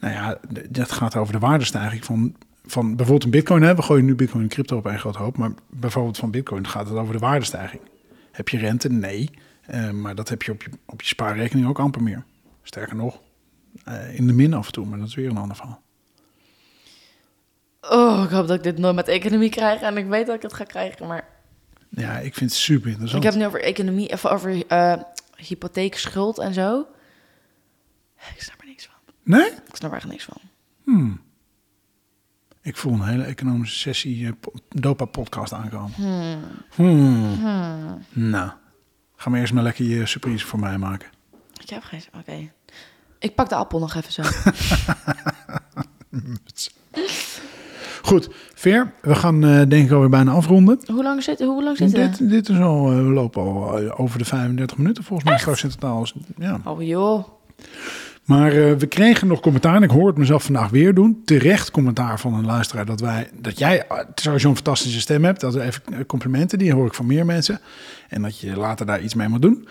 [0.00, 2.34] Nou ja, dat gaat over de waardestijging van,
[2.66, 3.62] van bijvoorbeeld een bitcoin.
[3.62, 3.74] Hè?
[3.74, 6.88] We gooien nu bitcoin en crypto op een groot hoop, maar bijvoorbeeld van bitcoin gaat
[6.88, 7.82] het over de waardestijging.
[8.32, 8.88] Heb je rente?
[8.88, 9.30] Nee.
[9.66, 12.24] Eh, maar dat heb je op, je op je spaarrekening ook amper meer.
[12.62, 13.20] Sterker nog,
[13.84, 15.82] eh, in de min af en toe, maar dat is weer een ander verhaal.
[17.80, 20.42] Oh, ik hoop dat ik dit nooit met economie krijg en ik weet dat ik
[20.42, 21.28] het ga krijgen, maar
[21.88, 23.24] Ja, ik vind het super interessant.
[23.24, 24.94] ik heb het nu over economie, of over eh
[25.36, 26.86] hypotheekschuld en zo.
[28.34, 28.94] Ik snap er niks van.
[29.22, 29.46] Nee?
[29.50, 30.36] Ik snap er echt niks van.
[30.84, 31.20] Hmm.
[32.62, 35.92] Ik voel een hele economische sessie eh, po- Dopa-podcast aankomen.
[36.74, 38.02] Hmm.
[38.08, 38.50] Nou,
[39.16, 41.08] ga maar eerst maar lekker je surprise voor mij maken.
[41.62, 42.02] Ik heb geen...
[42.18, 42.50] Oké.
[43.18, 44.22] Ik pak de appel nog even zo.
[48.02, 50.78] Goed, Veer, we gaan eh, denk ik alweer bijna afronden.
[50.86, 51.94] hoe lang zit, hoe lang zit?
[51.94, 55.38] Dit, dit is al, eh, we lopen al eh, over de 35 minuten volgens mij.
[55.38, 56.06] Straks in totaal.
[56.38, 56.60] Ja.
[56.64, 57.24] Oh joh.
[58.24, 61.22] Maar we kregen nog commentaar, en ik hoor het mezelf vandaag weer doen.
[61.24, 65.40] Terecht commentaar van een luisteraar dat, wij, dat jij sowieso een fantastische stem hebt.
[65.40, 67.60] Dat is even complimenten, die hoor ik van meer mensen.
[68.08, 69.68] En dat je later daar iets mee moet doen.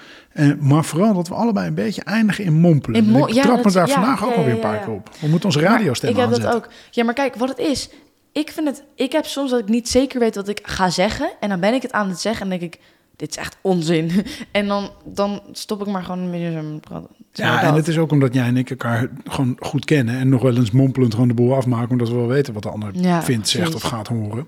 [0.59, 3.03] Maar vooral dat we allebei een beetje eindigen in mompelen.
[3.03, 5.09] In mo- ik ja, trap me daar ja, vandaag ook alweer een paar keer op.
[5.19, 6.59] We moeten onze radiostem Ik heb dat aanzetten.
[6.63, 6.69] ook.
[6.91, 7.89] Ja, maar kijk, wat het is.
[8.37, 8.83] Ik vind het...
[8.95, 11.31] Ik heb soms dat ik niet zeker weet wat ik ga zeggen.
[11.39, 12.79] En dan ben ik het aan het zeggen en denk ik...
[13.15, 14.11] dit is echt onzin.
[14.51, 17.09] En dan, dan stop ik maar gewoon een beetje zo praten.
[17.33, 20.41] Ja, en het is ook omdat jij en ik elkaar gewoon goed kennen en nog
[20.41, 23.23] wel eens mompelend gewoon de boel afmaken, omdat we wel weten wat de ander Ja,
[23.23, 24.47] vindt, zegt of gaat horen.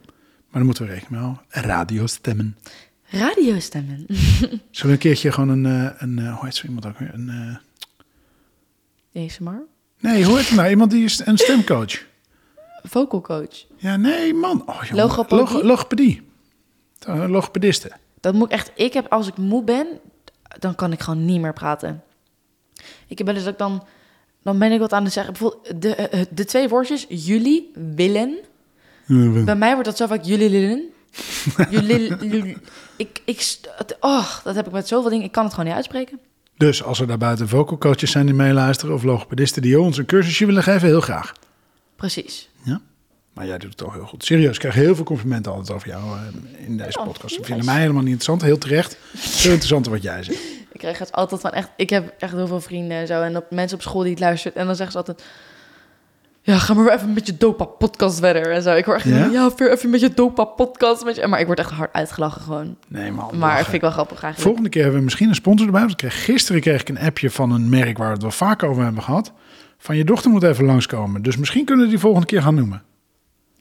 [0.50, 1.42] Maar dan moeten we rekening houden.
[1.50, 2.58] Radiostemmen.
[3.04, 4.06] Radiostemmen.
[4.08, 7.14] Zullen we een keertje gewoon een, eh, een eh, hoe heet zo iemand ook weer?
[7.14, 7.60] Een,
[9.14, 9.62] eh, ASMR.
[10.00, 10.70] nee, het nou?
[10.70, 12.08] Iemand die is een stemcoach.
[12.84, 13.66] Vocal coach.
[13.78, 14.64] Ja, nee, man.
[14.66, 14.96] Oh, jongen.
[15.04, 15.38] Logopedie?
[15.38, 16.28] Logo- logopedie.
[17.00, 17.92] Eh, Logopediste.
[18.20, 18.72] Dat moet ik echt...
[18.76, 19.88] Ik heb, als ik moe ben,
[20.60, 22.04] dan kan ik gewoon niet meer praten.
[23.08, 23.84] Ik heb wel eens dat ik dan...
[24.44, 25.34] Dan ben ik wat aan het zeggen.
[25.34, 28.38] Bijvoorbeeld de, eh, de twee woordjes, jullie, willen.
[29.46, 30.90] Bij mij wordt dat zo vaak jullie, willen.
[31.70, 32.58] Jullie, jullie.
[32.96, 33.60] Ik, ik,
[34.00, 35.26] oh, dat heb ik met zoveel dingen.
[35.26, 36.20] Ik kan het gewoon niet uitspreken.
[36.58, 40.06] Dus als er daar buiten vocal coaches zijn die meeluisteren of logopedisten die ons een
[40.06, 41.34] cursusje willen geven, heel graag.
[41.96, 42.50] Precies.
[43.40, 44.26] Maar jij doet het toch heel goed.
[44.26, 47.34] Serieus, ik krijg heel veel complimenten altijd over jou eh, in deze Oh, podcast.
[47.36, 48.42] Ze vinden mij helemaal niet interessant.
[48.42, 48.98] Heel terecht.
[49.14, 50.40] Veel interessanter wat jij zegt.
[50.74, 51.70] Ik krijg het altijd van echt...
[51.76, 53.22] Ik heb echt heel veel vrienden en zo.
[53.22, 54.58] En op, mensen op school die het luisteren.
[54.58, 55.24] En dan zeggen ze altijd...
[56.42, 58.76] Ja, ga maar even met je dopa-podcast verder en zo.
[58.76, 59.06] Ik hoor echt...
[59.06, 59.26] Ja?
[59.26, 61.04] Ja, even met je dopa-podcast.
[61.06, 62.76] met je- Maar ik word echt hard uitgelachen gewoon.
[62.88, 63.38] Nee man.
[63.38, 64.42] Maar vind ik wel grappig eigenlijk.
[64.44, 65.82] Volgende keer hebben we misschien een sponsor erbij.
[65.82, 68.32] Want ik kreeg, gisteren kreeg ik een appje van een merk waar we het wel
[68.32, 69.32] vaak over hebben gehad.
[69.78, 71.22] Van je dochter moet even langskomen.
[71.22, 72.84] Dus misschien kunnen we die volgende keer gaan noemen.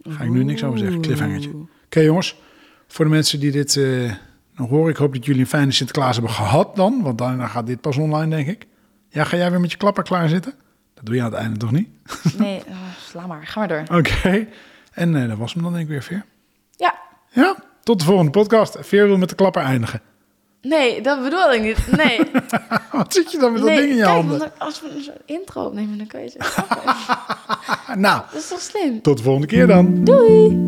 [0.08, 1.00] Ga ik nu niks over zeggen.
[1.00, 1.50] Cliffhangertje.
[1.84, 2.40] Oké jongens,
[2.86, 4.12] voor de mensen die dit eh,
[4.56, 4.90] nog horen.
[4.90, 7.02] Ik hoop dat jullie een fijne Sinterklaas hebben gehad dan.
[7.02, 8.66] Want daarna gaat dit pas online denk ik.
[9.08, 10.54] Ja, ga jij weer met je klapper klaar zitten?
[10.94, 11.88] Dat doe je aan het einde toch niet?
[12.38, 13.46] Nee, oh, sla maar.
[13.46, 13.98] Ga maar door.
[13.98, 14.46] Oké.
[14.92, 16.24] En eh, dat was hem dan denk ik weer, Veer.
[16.76, 16.94] Ja.
[17.30, 18.76] Ja, tot de volgende podcast.
[18.80, 20.00] Veer wil met de klapper eindigen.
[20.62, 21.96] Nee, dat bedoel ik niet.
[21.96, 22.20] Nee.
[22.92, 24.38] Wat zit je dan met dat ding in je kijk, handen?
[24.38, 26.64] want als we een intro opnemen, dan kan je zeggen...
[28.00, 29.02] Nou, Dat is toch slim?
[29.02, 30.04] tot de volgende keer dan.
[30.04, 30.66] Doei!